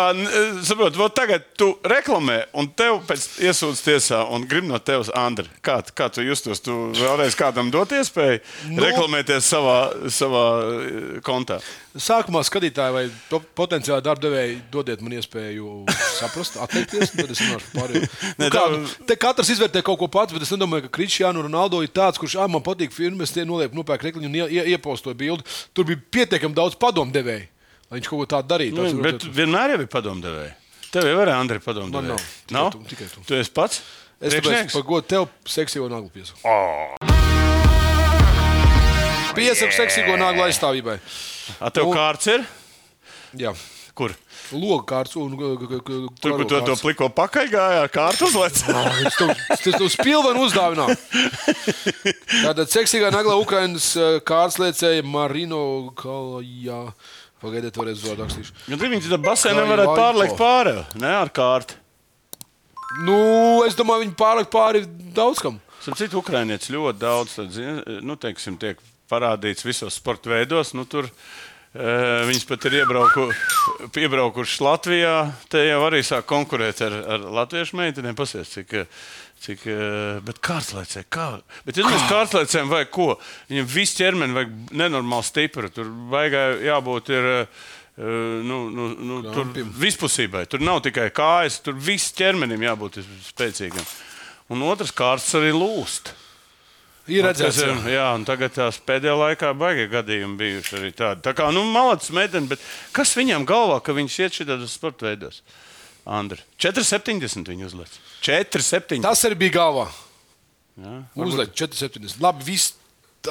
saprotu, 0.61 0.99
vot 1.01 1.13
tagad 1.17 1.45
tu 1.57 1.71
reklamē, 1.89 2.35
un 2.61 2.67
tev 2.77 2.99
pēc 3.09 3.23
iesūdz 3.41 3.79
tiesā, 3.81 4.19
un 4.29 4.45
grib 4.49 4.67
no 4.69 4.77
tevis, 4.77 5.09
Andri, 5.17 5.47
kā, 5.65 5.79
kā 5.97 6.09
tu 6.13 6.21
justos? 6.21 6.61
Tu 6.61 6.73
vēlreiz 6.99 7.33
kādam 7.37 7.71
dot 7.73 7.93
iespēju 7.97 8.41
Nu. 8.69 8.83
reklamēties 8.85 9.47
savā, 9.49 9.77
savā 10.13 10.43
eh, 10.61 10.99
kontā. 11.25 11.57
Sākumā 11.93 12.41
skatītāji 12.45 12.93
vai 12.95 13.41
potenciāli 13.57 14.01
darbdevēji 14.05 14.59
dodiet 14.73 15.01
man 15.05 15.13
iespēju 15.19 15.83
saprast, 16.17 16.57
atteikties. 16.61 17.13
Tad 17.13 17.33
es 17.33 17.41
runāšu 17.41 17.69
par 17.73 17.81
pārējo. 17.81 18.11
Nu, 18.39 18.49
kā, 18.53 18.63
te 19.09 19.17
katrs 19.19 19.51
izvērtē 19.53 19.83
kaut 19.85 19.99
ko 20.01 20.09
pats, 20.11 20.33
bet 20.33 20.45
es 20.45 20.51
nedomāju, 20.53 20.87
ka 20.87 20.93
Kristiāna 20.97 21.43
Ronaldo 21.45 21.83
ir 21.85 21.91
tāds, 21.93 22.17
kurš 22.21 22.37
ah, 22.41 22.49
man 22.49 22.63
patīk 22.65 22.93
filmas, 22.93 23.33
tie 23.33 23.45
noliek, 23.45 23.73
nopērk 23.77 24.07
rekliņu 24.09 24.29
un 24.29 24.37
ie, 24.39 24.47
ie, 24.57 24.63
iepostoja 24.73 25.17
bildi. 25.17 25.45
Tur 25.73 25.85
bija 25.89 26.01
pietiekami 26.17 26.57
daudz 26.57 26.77
padomdevēju, 26.81 27.45
lai 27.93 27.99
viņš 28.01 28.09
kaut 28.09 28.23
ko 28.23 28.29
tādu 28.33 28.49
darītu. 28.49 28.73
Nu, 28.81 29.01
bet 29.03 29.21
varbūt- 29.21 29.35
vienmēr 29.37 29.75
jau 29.75 29.81
ir 29.85 29.89
padomdevēji. 29.93 30.53
Tev 30.93 31.05
jau 31.09 31.19
ir 31.21 31.29
Andri 31.33 31.59
padomdevēji. 31.61 32.09
Man 32.09 32.17
nav. 32.57 32.71
Tikai 32.73 32.81
tu, 32.81 32.95
tikai 32.95 33.07
tu. 33.13 33.21
Tu 33.29 33.37
esi 33.37 33.53
pats? 33.53 33.81
Es 34.23 34.33
tāpēc 34.33 34.41
Priekšnieks? 34.47 34.73
par 34.73 34.83
godu 34.87 35.07
tev 35.13 35.29
seksīgo 35.45 35.89
naglu 35.91 36.09
piesaku. 36.13 36.39
Piesaku 39.33 39.73
seksīgo 39.73 40.17
naglu 40.21 40.45
aizstāvībai. 40.45 40.99
A, 41.59 41.69
tev 41.73 41.87
Nu. 41.89 41.93
kārts 41.97 42.27
ir? 42.29 42.43
Jā. 43.37 43.53
Kur? 43.93 44.13
Logu 44.53 44.85
kārts 44.89 45.15
un 45.17 45.33
Tur, 45.37 46.37
kur 46.37 46.45
to, 46.65 46.75
pliko 46.81 47.09
pakaļ 47.13 47.49
gājā, 47.49 47.83
kārtu 47.93 48.25
uzlec. 48.29 48.61
Tas 49.03 49.17
tev- 49.17 49.33
tas 49.49 49.61
tev 49.65 49.89
spilvenu 49.93 50.45
uzdāvinā. 50.47 50.87
Tātad 52.45 52.69
seksīgā 52.73 53.09
naglā 53.13 53.37
Ukrainas 53.41 53.91
eh, 53.97 54.19
kārtsliecēja 54.25 55.03
Marino 55.05 55.91
Kalajā. 55.97 56.93
Pagaidiet, 57.43 57.77
varēs 57.77 58.01
uzdot 58.01 58.23
rakstīšu. 58.23 58.55
Arī 58.71 58.89
viņi 58.95 59.11
tam 59.11 59.23
basēnam 59.25 59.69
varētu 59.73 59.95
Vaiko. 60.21 60.39
pāri, 60.39 60.75
ne 61.03 61.13
ar 61.19 61.31
kārtu. 61.35 61.79
Nu, 63.03 63.17
es 63.67 63.75
domāju, 63.75 64.05
viņi 64.05 64.17
pārāk 64.19 64.51
pāri 64.53 64.83
daudz 65.15 65.41
kam. 65.43 65.59
Citu, 65.83 66.21
Ukrainietis 66.21 66.71
ļoti 66.71 67.01
daudz, 67.01 67.39
nu, 68.05 68.15
teiksim, 68.15 68.55
tiek 68.61 68.79
parādīts 69.11 69.65
visos 69.67 69.97
sporta 69.99 70.31
veidos. 70.31 70.71
Nu, 70.77 70.85
tur 70.87 71.09
Eh, 71.73 72.21
Viņas 72.29 72.43
pat 72.45 72.67
ir 72.69 72.75
iebrauku, 72.83 73.23
iebraukušas 73.97 74.59
Latvijā. 74.61 75.13
Te 75.49 75.63
jau 75.65 75.79
arī 75.87 76.03
sāk 76.05 76.27
konkurēt 76.29 76.83
ar, 76.85 76.93
ar 77.15 77.23
latviešu 77.33 77.79
meitenēm. 77.79 78.13
Pasies, 78.13 78.51
cik, 78.53 78.75
eh, 78.77 79.07
cik, 79.43 79.65
eh, 79.67 80.21
bet 80.23 80.39
kārtslēcē, 80.43 81.03
kā? 81.11 81.27
Bet, 81.67 81.77
ja 81.77 81.85
mēs 81.87 82.07
kārtslēcējiem 82.11 82.71
vajag 82.71 82.91
ko? 82.95 83.09
Viņam 83.51 83.69
viss 83.73 83.97
ķermeni 83.99 84.37
vajag 84.37 84.57
nenormāli 84.71 85.27
stipru. 85.27 85.71
Tur 85.73 85.89
vajag 86.13 86.63
jābūt 86.63 87.11
ir, 87.13 87.29
eh, 87.43 87.45
nu, 87.99 88.63
nu, 88.71 88.89
nu, 88.95 89.21
tur 89.27 89.51
vispusībai. 89.83 90.47
Tur 90.47 90.63
nav 90.63 90.81
tikai 90.87 91.09
kājas, 91.11 91.61
tur 91.63 91.73
viss 91.75 92.15
ķermenim 92.15 92.63
jābūt 92.63 93.03
spēcīgam. 93.29 93.85
Un 94.53 94.63
otrs 94.67 94.91
kārts 94.95 95.33
arī 95.39 95.51
lūst. 95.55 96.13
Ir 97.11 97.25
redzēts, 97.25 97.59
ir- 97.59 97.91
jā. 97.91 98.07
tagad 98.23 98.53
tās 98.55 98.79
pēdējā 98.79 99.15
laikā 99.19 99.51
baigi 99.59 99.89
gadījumi 99.91 100.37
bijuši 100.39 100.77
arī 100.79 100.91
tādi. 100.95 101.21
Tā 101.25 101.33
kā, 101.35 101.49
nu, 101.51 101.65
malacis 101.67 102.13
meitene, 102.15 102.47
bet 102.47 102.59
kas 102.95 103.11
viņam 103.19 103.43
galvā, 103.45 103.81
ka 103.83 103.91
viņš 103.91 104.19
iet 104.23 104.37
šitādos 104.39 104.77
sporta 104.77 105.09
veidos? 105.09 105.41
Andri, 106.03 106.41
4,70 106.59 107.47
viņa 107.47 107.67
uzliek. 107.69 107.91
4,70. 108.25 109.03
Tas 109.05 109.21
arī 109.27 109.37
bija 109.45 109.57
galvā. 109.59 109.85
Uzliek 111.15 111.53
4,70. 111.55 112.19
Labi, 112.23 112.43
viss 112.47 112.73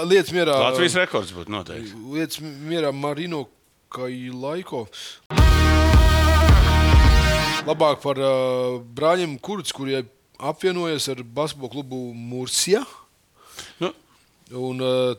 lietas 0.01 0.33
mierā. 0.33 0.55
Latvijas 0.71 0.97
rekords 0.97 1.35
būtu 1.37 1.53
noteikti. 1.53 1.93
Lietas 2.15 2.41
mierā 2.41 2.93
Marino 2.97 3.45
Kailaiko. 3.93 4.87
Labāk 7.69 8.01
par 8.03 8.19
uh, 8.19 8.81
brāļiem 8.97 9.37
Kurts, 9.45 9.75
kuriem 9.77 10.09
apvienojas 10.43 11.07
ar 11.13 11.21
basketbola 11.23 11.71
klubu 11.77 12.01
Mursija. 12.17 12.83
Nu, 13.83 13.93
Un, 14.53 14.81
uh, 14.85 15.15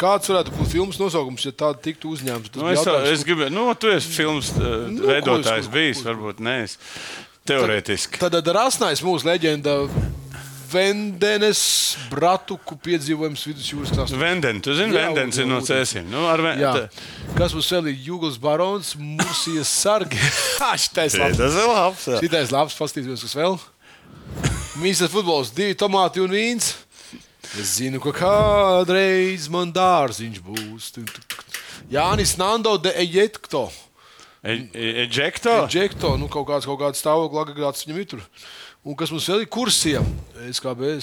kāds 0.00 0.28
varētu 0.30 0.52
būt 0.56 0.72
filmas 0.72 0.98
nosaukums, 1.00 1.44
ja 1.48 1.52
tāda 1.56 1.80
tiktu 1.82 2.10
uzņemta? 2.14 2.60
Nu, 2.60 2.68
es, 2.72 2.84
es 3.12 3.24
gribēju, 3.26 3.52
nu, 3.54 3.68
tu 3.80 3.90
esi 3.92 4.12
filmas 4.12 4.52
uh, 4.56 4.86
Nu, 4.92 5.06
veidotājs 5.10 5.70
bijis, 5.72 6.02
varbūt 6.06 6.42
ne. 6.44 6.62
es- 6.66 6.78
Teorētiski. 7.46 8.18
Tad 8.18 8.48
rasnais 8.50 8.98
mūsu 9.06 9.28
leģenda 9.28 9.76
Vendenes 10.66 11.60
Bratuku 12.10 12.74
piedzīvojums 12.82 13.44
vidusjūras 13.46 13.92
krastā. 13.94 14.18
Vendens, 14.18 14.64
tu 14.66 14.74
zini, 14.74 14.96
Jā, 14.96 15.04
Vendens 15.12 15.38
ir 15.38 15.46
no 15.46 15.60
cēsīm. 15.64 16.08
Nu, 16.10 16.24
ven... 16.42 16.58
Jā. 16.58 16.72
Kas 17.38 17.54
mums 17.54 17.68
vēl 17.70 17.92
ir 17.92 18.00
Jūgls 18.08 18.40
Barons, 18.42 18.94
Mursijas 18.98 19.70
sargi? 19.70 20.18
Šitais 20.82 21.14
labs. 21.20 21.38
Tas 21.38 21.54
ir 21.62 21.70
labs. 21.70 22.08
jā. 22.10 22.18
Šitais 22.24 22.52
labs, 22.54 22.76
paskatīsimies, 22.80 23.22
kas 23.28 23.36
vēl. 23.38 23.56
Mīsīs 24.82 25.12
futbols, 25.14 25.54
divi 25.56 25.76
tomāti 25.78 26.20
un 26.24 26.34
vīns. 26.34 26.72
Es 27.54 27.76
zinu, 27.78 28.00
ka 28.02 28.12
kādreiz 28.16 29.46
man 29.52 29.70
dārziņš 29.72 30.42
būs. 30.44 30.90
Jānis 31.92 32.36
Nando 32.40 32.76
de 32.76 32.92
Ejekto. 32.98 33.70
E- 34.42 34.68
e- 34.74 35.06
Ejekto? 35.06 35.54
Ejekto, 35.70 36.16
nu 36.18 36.28
kaut 36.28 36.48
kāds, 36.48 36.66
kaut 36.66 36.80
kāds 36.80 37.00
stāvoklis, 37.02 37.46
agregāts 37.46 37.86
viņam 37.86 38.00
ir 38.02 38.10
tur. 38.10 38.22
Un 38.86 38.94
kas 38.94 39.10
mums 39.10 39.26
vēl 39.26 39.46
ir 39.46 39.50
kursija? 39.50 40.02
SKB 40.50 40.98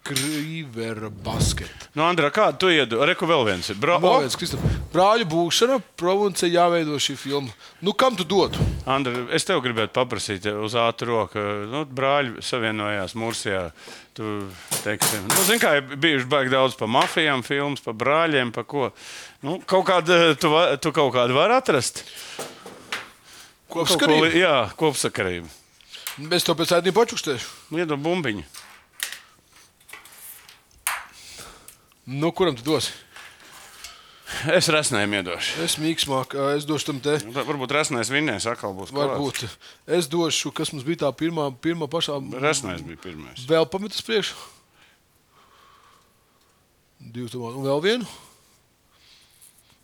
Skrivera 0.00 1.10
basket. 1.10 1.70
Nu, 1.94 2.02
Andra, 2.02 2.30
kādu 2.34 2.56
tu 2.64 2.68
iedu? 2.72 2.98
Reku 3.06 3.28
vēl 3.28 3.44
viens. 3.46 3.68
Bra... 3.78 3.98
Vēl 4.02 4.24
viens, 4.24 4.34
Kristap. 4.38 4.62
Brāļu 4.90 5.26
būšana, 5.30 5.76
province 6.00 6.48
jāveido 6.50 6.96
šī 6.98 7.14
filma. 7.20 7.52
Nu, 7.84 7.92
kam 7.94 8.16
tu 8.18 8.24
dotu? 8.26 8.58
Andra, 8.90 9.26
es 9.36 9.44
tev 9.46 9.60
gribētu 9.62 9.92
paprasīt 9.94 10.48
uz 10.50 10.74
ātru 10.80 11.12
roku. 11.12 11.44
Nu, 11.70 11.84
brāļi 11.84 12.42
savienojās 12.42 13.14
Mūrsijā. 13.20 13.68
Tu, 14.16 14.32
teiksim, 14.82 15.28
nu, 15.30 15.44
zini, 15.46 15.60
kā 15.62 15.76
ir 15.78 15.92
bijuši 16.02 16.26
baigi 16.32 16.54
daudz 16.56 16.74
par 16.80 16.90
mafijām, 16.90 17.44
filmas, 17.46 17.84
par 17.84 17.94
brāļiem, 18.00 18.50
par 18.56 18.66
ko. 18.66 18.88
Nu, 19.46 19.60
kaut 19.62 19.86
kādu, 19.92 20.16
tu, 20.40 20.50
va- 20.50 20.72
tu 20.80 20.90
kaut 20.96 21.12
kādu 21.14 21.36
vari 21.38 21.54
atrast. 21.60 22.02
Kaut 23.70 23.94
ko 24.00 24.24
Jā, 24.34 24.64
kopsakarību. 24.80 25.46
Es 26.34 26.42
to 26.44 26.56
pēc 26.58 26.74
ēdienu 26.80 26.96
pačukstēšu. 26.98 27.54
Nu, 27.70 27.84
Iedod 27.84 28.02
bumbiņu. 28.02 28.42
Nu, 32.10 32.32
kuram 32.34 32.56
tu 32.58 32.64
dosi? 32.66 32.90
Es 34.50 34.66
resnēm 34.70 35.12
iedošu. 35.18 35.60
Es 35.64 35.76
mīksmāk, 35.78 36.34
es 36.56 36.64
došu 36.66 36.88
tam 36.88 37.00
te. 37.02 37.16
Nu, 37.26 37.34
tā 37.34 37.42
Varbūt 37.46 37.74
resnēs 37.74 38.10
vinnēs 38.10 38.46
atkal 38.50 38.72
būs. 38.74 38.92
klāts. 38.94 39.12
Varbūt. 39.12 39.42
Es 39.98 40.08
došu, 40.10 40.50
kas 40.54 40.72
mums 40.74 40.86
bija 40.86 41.04
tā 41.04 41.10
pirmā, 41.14 41.48
pirmā 41.62 41.86
pašā. 41.90 42.16
Resnēs 42.42 42.82
bija 42.86 42.98
pirmais. 43.02 43.44
Vēl 43.50 43.66
pametas 43.70 44.02
priekšā. 44.06 44.34
Divu 47.14 47.30
tomātu. 47.30 47.60
Un 47.60 47.68
vēl 47.68 47.84
vienu. 47.84 48.10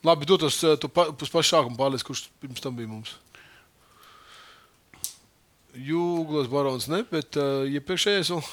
Labi, 0.06 0.26
dod 0.30 0.42
tos 0.46 0.58
eh, 0.62 0.74
tu 0.78 0.90
pa, 0.90 1.08
uz 1.10 1.30
pašu 1.30 1.52
sākumu 1.52 1.78
pārliec, 1.78 2.06
kurš 2.06 2.26
pirms 2.42 2.62
tam 2.62 2.74
bija 2.78 2.90
mums. 2.90 3.14
Jūglas 5.76 6.50
barons 6.50 6.90
ne, 6.90 7.04
bet 7.10 7.38
iepriekšējais 7.38 8.34
vēl. 8.34 8.44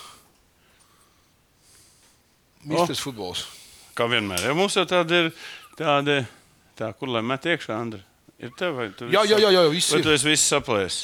Misters 2.63 2.99
oh. 2.99 3.05
futbols. 3.09 3.45
Kā 3.97 4.08
vienmēr. 4.10 4.47
Ja 4.47 4.56
mums 4.58 4.73
jau 4.77 4.86
tāda 4.89 5.25
ir, 5.25 5.29
tāda, 5.77 6.23
tā, 6.79 6.89
kur 6.97 7.12
lai 7.13 7.21
met 7.25 7.45
iekšā, 7.45 7.75
Andra? 7.77 8.01
Ir 8.41 8.49
tev 8.58 8.73
vai 8.79 8.88
tu? 8.97 9.06
Jā, 9.13 9.21
jā, 9.29 9.38
jā, 9.39 9.51
jā, 9.53 9.62
viss 9.71 9.91
Vai 9.93 10.01
tu 10.03 10.12
esi 10.12 10.27
viss 10.27 10.49
saplēs? 10.51 10.97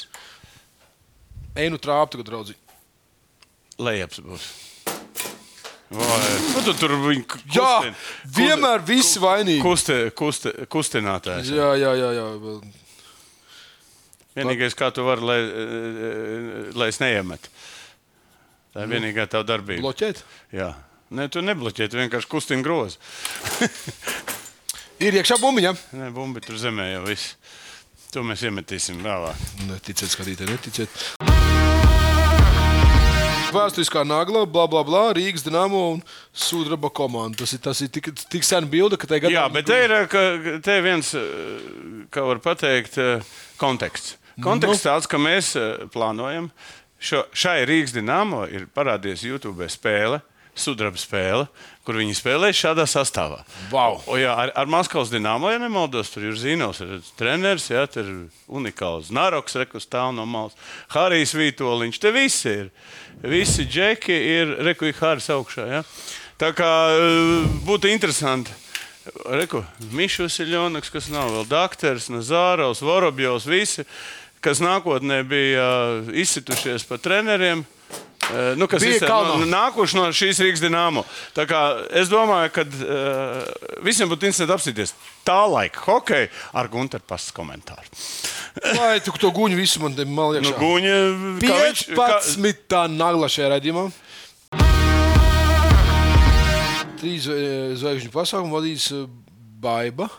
Einu 1.60 1.78
trāpu 1.82 2.16
tagad, 2.16 2.26
draugi. 2.28 2.56
Lejaps 3.80 4.20
būs. 4.26 4.48
Vai, 5.90 6.18
nu, 6.54 6.60
tu 6.66 6.74
tur 6.78 6.92
viņi 7.02 7.24
k- 7.26 7.40
Jā, 7.56 7.70
vienmēr 8.36 8.82
visi 8.86 9.18
vainīgi. 9.22 9.62
Kusti, 9.64 9.96
kusti, 10.14 10.52
kustinātājs. 10.70 11.50
Jā, 11.50 11.72
jā, 11.80 11.94
jā. 11.98 12.10
jā. 12.14 12.26
Vienīgais, 14.38 14.76
kā 14.78 14.92
tu 14.94 15.02
vari, 15.02 15.24
lai, 15.26 15.38
lai 16.78 16.88
es 16.92 17.00
neiemetu. 17.02 17.50
Tā 18.70 18.84
ir 18.84 18.92
vienīgā 18.92 19.24
tava 19.32 19.42
darbība. 19.48 19.82
Bloķēt. 19.82 20.22
Jā. 20.54 20.68
Nē, 21.10 21.24
tu 21.26 21.40
nebloķē, 21.42 21.88
tu 21.90 21.98
vienkārši 21.98 22.28
kustini 22.30 22.62
grozu. 22.62 23.00
Ir 25.04 25.16
iekšā 25.18 25.40
bumbiņa. 25.42 25.72
Nē, 25.98 26.10
bumbi 26.14 26.42
tur 26.44 26.54
zemē 26.60 26.86
jau 26.92 27.00
viss. 27.08 27.32
To 28.14 28.22
mēs 28.26 28.44
iemetīsim 28.46 29.00
vēlāk. 29.02 29.40
Neticiet, 29.66 30.12
skatītāji, 30.12 30.52
neticiet. 30.54 31.00
Vēsturiskā 33.50 34.04
nagla, 34.06 34.44
bla, 34.46 34.68
bla, 34.70 34.84
bla, 34.86 35.02
Rīgas 35.18 35.42
dīnāmo 35.42 35.82
un 35.96 36.06
Sudraba 36.30 36.92
komanda. 36.94 37.42
Tas 37.42 37.56
ir, 37.58 37.62
tas 37.66 37.82
ir 37.82 37.90
tik, 37.90 38.12
tik 38.30 38.46
sen 38.46 38.70
bilde, 38.70 38.94
ka 38.94 39.10
te 39.10 39.18
gadā. 39.18 39.34
Jā, 39.34 39.48
bet 39.50 39.66
te 39.66 39.82
ir 39.82 39.98
ka, 40.10 40.24
te 40.62 40.78
viens, 40.86 41.10
kā 42.14 42.28
var 42.30 42.38
pateikt, 42.46 43.02
konteksts. 43.58 44.14
Konteksts 44.38 44.86
tāds, 44.86 45.10
ka 45.10 45.18
mēs 45.18 45.56
eh, 45.58 45.88
plānojam, 45.90 46.52
šo, 47.02 47.26
šai 47.34 47.64
Rīgas 47.66 47.98
dīnāmo 47.98 48.46
ir 48.46 48.70
parādījusies 48.78 49.32
YouTube 49.32 49.66
spēle. 49.74 50.22
Sudraba 50.54 50.98
spēle, 51.00 51.46
kur 51.86 51.98
viņi 52.00 52.16
spēlē 52.18 52.50
šādā 52.54 52.84
sastāvā. 52.90 53.40
Vau! 53.70 54.00
O, 54.10 54.16
jā, 54.20 54.32
ar, 54.34 54.52
ar 54.58 54.70
Maskavas 54.70 55.12
dīnāmo, 55.12 55.50
ja 55.52 55.60
nemaldos, 55.62 56.10
tur 56.12 56.26
ir 56.28 56.38
Zīnos, 56.38 56.82
ir 56.84 57.04
treneris, 57.18 57.70
jā, 57.72 57.86
tur 57.90 58.06
ir 58.06 58.22
unikāls 58.50 59.12
Naroks, 59.14 59.58
rekus 59.62 59.86
stāv 59.88 60.12
no 60.16 60.26
malas, 60.28 60.58
Harijs 60.94 61.36
Vītoliņš, 61.38 62.00
te 62.02 62.14
visi 62.14 62.56
ir. 62.64 62.72
Visi 63.22 63.66
džeki 63.68 64.16
ir 64.16 64.56
rekuji 64.70 64.96
Harijs 65.00 65.30
augšā. 65.34 65.68
Jā. 65.70 65.84
Tā 66.40 66.54
kā 66.56 66.72
eh, 66.96 67.48
būtu 67.66 67.90
interesanti. 67.92 68.54
Reku, 69.24 69.62
Mišus 69.96 70.36
ir 70.42 70.50
Ļonaks, 70.52 70.90
kas 70.92 71.08
nav 71.10 71.30
vēl 71.32 71.46
doktors, 71.48 72.10
Nazāros, 72.12 72.82
Vorobjovs, 72.84 73.46
visi, 73.48 73.86
kas 74.44 74.60
nākotnē 74.60 75.22
bija 75.26 75.64
uh, 75.64 76.10
izsitušies 76.12 76.84
par 76.88 77.00
treneriem. 77.02 77.64
Uh, 78.30 78.52
nu, 78.58 78.68
kas 78.70 78.84
Bija 78.84 79.00
kalnā. 79.10 79.46
nākuši 79.50 79.96
no 79.98 80.04
šīs 80.14 80.38
Rīgas 80.44 80.62
dīnāmo. 80.62 81.02
Es 81.98 82.10
domāju, 82.12 82.52
ka 82.54 82.62
uh, 82.62 83.40
visiem 83.82 84.10
būtu 84.10 84.28
interesanti 84.28 84.54
apstīties 84.54 84.94
tā 85.26 85.40
laika 85.50 85.82
hokeju 85.88 86.28
ar 86.54 86.68
Gunteru 86.70 87.02
pasas 87.06 87.34
komentāru. 87.34 87.86
Vai 88.76 89.00
tu 89.02 89.12
to 89.18 89.30
guņu 89.34 89.58
visu 89.58 89.82
man 89.82 89.94
te 89.98 90.04
Nu, 90.06 90.14
maliekā? 90.14 90.54
Guņa, 90.58 90.96
kā 91.42 91.58
viņš, 91.66 91.84
kā, 91.94 92.08
15. 92.38 92.80
nagla 92.94 93.28
šajā 93.30 93.50
redzījumā. 93.56 93.88
Trīs 97.00 97.28
eh, 97.32 97.70
zvaigžņu 97.80 98.10
pasākumu 98.12 98.58
vadīs 98.58 98.90
eh, 98.94 99.06
Baiba. 99.60 100.10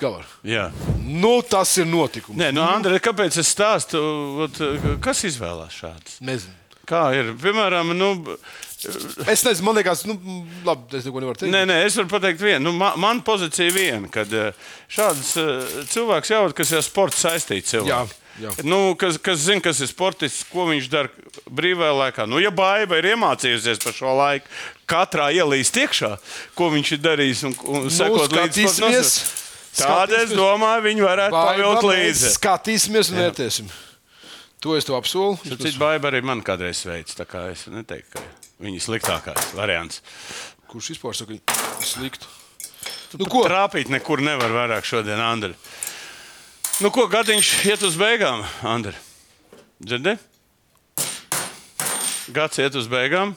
Gavar. 0.00 0.24
jā. 0.46 0.68
Nu, 1.02 1.40
tas 1.42 1.72
ir 1.82 1.86
notikums. 1.90 2.38
Nē, 2.38 2.52
nu, 2.54 2.62
Andrej, 2.62 3.00
kāpēc 3.02 3.34
es 3.42 3.50
stāstu? 3.50 3.98
Ot, 4.46 4.60
kas 5.02 5.24
izvēlās 5.26 5.74
šādas? 5.74 6.20
Nezinu. 6.22 6.54
Kā 6.90 7.04
ir? 7.14 7.32
Piemēram, 7.40 7.94
nu, 7.96 8.12
Es 9.28 9.42
nezinu, 9.44 9.66
man 9.66 9.76
liekas, 9.76 10.06
nu, 10.08 10.14
labi, 10.64 10.86
es 10.96 11.04
neko 11.04 11.20
nevaru 11.20 11.36
teikt. 11.36 11.52
Nē, 11.52 11.66
nē, 11.68 11.74
es 11.84 11.98
varu 12.00 12.08
pateikt, 12.14 12.40
vienu. 12.40 12.70
Nu, 12.70 12.72
man, 12.80 12.94
man 13.00 13.18
pozīcija 13.24 13.74
viena, 13.74 14.08
kad 14.12 14.30
eh, 14.32 14.70
šāds 14.88 15.34
eh, 15.36 15.74
cilvēks 15.92 16.32
jau 16.32 16.40
ir, 16.48 16.54
kas 16.56 16.72
ir 16.72 16.80
ar 16.80 16.86
sporta 16.86 17.20
saistīts 17.20 17.74
cilvēks. 17.74 18.14
Jā, 18.40 18.46
jā. 18.46 18.54
Nu, 18.64 18.94
kas, 19.00 19.18
kas 19.20 19.42
zina, 19.44 19.60
kas 19.66 19.82
ir 19.84 19.90
sportists, 19.90 20.46
ko 20.48 20.64
viņš 20.70 20.88
dara 20.94 21.12
brīvajā 21.60 21.98
laikā. 21.98 22.26
Nu, 22.30 22.40
ja 22.40 22.54
baiva 22.56 23.02
ir 23.02 23.10
iemācījusies 23.12 23.84
par 23.84 23.98
šo 23.98 24.16
laiku, 24.16 24.48
katrā 24.88 25.28
ielīst 25.36 25.76
iekšā, 25.84 26.14
ko 26.56 26.72
viņš 26.72 26.94
ir 26.96 27.04
darījis 27.04 27.44
un, 27.50 27.58
un 27.68 27.84
Nu, 27.90 27.92
sekot 27.92 28.32
līdzi. 28.32 29.12
Tāda 29.76 30.24
es 30.24 30.32
domāju, 30.34 30.88
viņi 30.88 31.04
varētu 31.04 31.36
pavilkt 31.36 31.84
līdzi. 31.92 32.32
Skatīsimies 32.40 33.12
un 33.12 33.20
vērtēsim. 33.26 33.70
To 34.60 34.76
es 34.76 34.84
to 34.84 34.92
apsolu. 34.92 35.38
Cits 35.40 35.78
baiva 35.80 36.10
arī 36.10 36.20
man 36.20 36.42
kādreiz 36.44 36.82
veids, 36.84 37.16
es 37.16 37.62
neteiktu, 37.72 38.20
ka 38.20 38.24
viņa 38.60 38.82
sliktākais 38.84 39.54
variants. 39.56 40.02
Kurš 40.68 40.92
vispār 40.92 41.16
saka, 41.16 41.38
sliktu? 41.80 42.28
Nu, 43.16 43.24
ko? 43.24 43.46
Trāpīt 43.48 43.88
nekur 43.90 44.20
nevar 44.22 44.52
vairāk 44.52 44.84
šodien, 44.84 45.18
Andri. 45.18 45.56
Nu, 46.84 46.92
ko 46.92 47.08
gadiņš 47.10 47.54
iet 47.72 47.86
uz 47.88 47.96
beigām, 47.98 48.44
Andri? 48.68 48.92
Dzirdi? 49.80 50.18
Gads 52.36 52.60
iet 52.60 52.76
uz 52.76 52.86
beigām. 52.92 53.32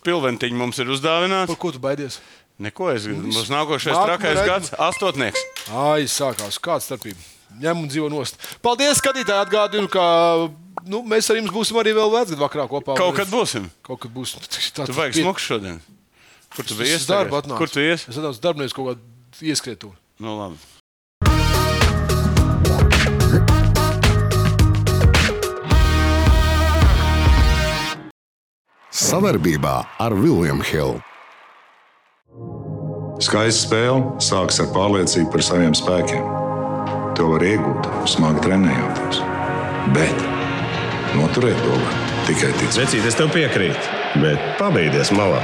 Spilventiņi 0.00 0.56
mums 0.56 0.80
ir 0.80 0.90
uzdāvināts. 0.96 1.52
Par 1.52 1.60
ko 1.60 1.76
tu 1.76 1.82
baidies? 1.82 2.22
Neko 2.56 2.88
es 2.94 3.04
gribu. 3.04 3.28
Mums 3.28 3.52
nākošais 3.52 3.92
Nākamā 3.92 4.10
trakais 4.16 4.36
raidījuma. 4.40 4.48
gads- 4.48 4.74
astotnieks. 4.88 5.46
Ai, 5.68 6.08
sākās. 6.08 6.56
Kāda 6.56 6.88
starpība? 6.88 7.35
Ņem 7.56 7.82
un 7.82 7.88
dzīvo 7.88 8.10
nost. 8.12 8.36
Paldies, 8.64 8.98
skatītāji. 9.00 9.46
Atgādinu, 9.46 9.88
ka 9.88 10.04
nu, 10.84 11.02
mēs 11.08 11.30
ar 11.32 11.40
jums 11.40 11.54
būsim 11.54 11.78
arī 11.80 11.94
vēl 11.96 12.12
vecgadu 12.12 12.42
vakarā 12.42 12.66
kopā. 12.70 12.96
Kaut 12.98 13.16
kad 13.16 13.30
būsim. 13.32 13.70
Kaut 13.86 14.02
kad 14.04 14.12
būs. 14.12 14.36
Tu 14.76 14.96
vajag 14.96 15.20
smuku 15.22 15.42
šodien. 15.42 15.80
Kur 16.56 16.68
tu 16.68 16.76
biji? 16.78 16.96
Es 16.98 17.08
darbu 17.08 17.40
atnācu. 17.40 17.58
Kur 17.60 17.72
tu 17.72 17.82
ies? 17.84 18.06
Es 18.08 18.16
atnācu 18.16 18.42
darbinieks 18.44 18.76
kaut 18.76 18.94
kādu 18.94 19.50
ieskrietu. 19.52 19.92
Nu, 20.20 20.36
labi. 20.36 20.56
Savarbībā 28.96 29.74
ar 30.00 30.14
Vilniņu 30.16 30.64
Hildu. 30.70 31.02
Skaista 33.20 33.66
spēle 33.66 34.16
sākas 34.24 34.60
ar 34.64 34.72
pārliecību 34.72 35.30
par 35.32 35.44
saviem 35.44 35.76
spēkiem. 35.76 36.45
To 37.16 37.30
var 37.30 37.40
iegūt, 37.46 37.86
smagi 38.12 38.42
trenējoties. 38.44 39.22
Bet 39.96 40.24
noturēt 41.16 41.56
to 41.64 41.78
var 41.80 41.94
tikai 42.26 42.50
ticēt. 42.58 42.82
Vecīt, 42.82 43.06
es 43.08 43.16
tev 43.16 43.30
piekrītu, 43.32 43.94
bet 44.20 44.42
pabeigties 44.60 45.14
malā. 45.16 45.40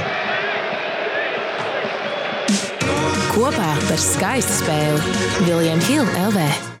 Kopā 3.33 3.71
par 3.87 4.05
skaistu 4.05 4.59
spēli 4.59 5.17
Viljams 5.47 5.89
Hilde 5.89 6.27
LV. 6.27 6.72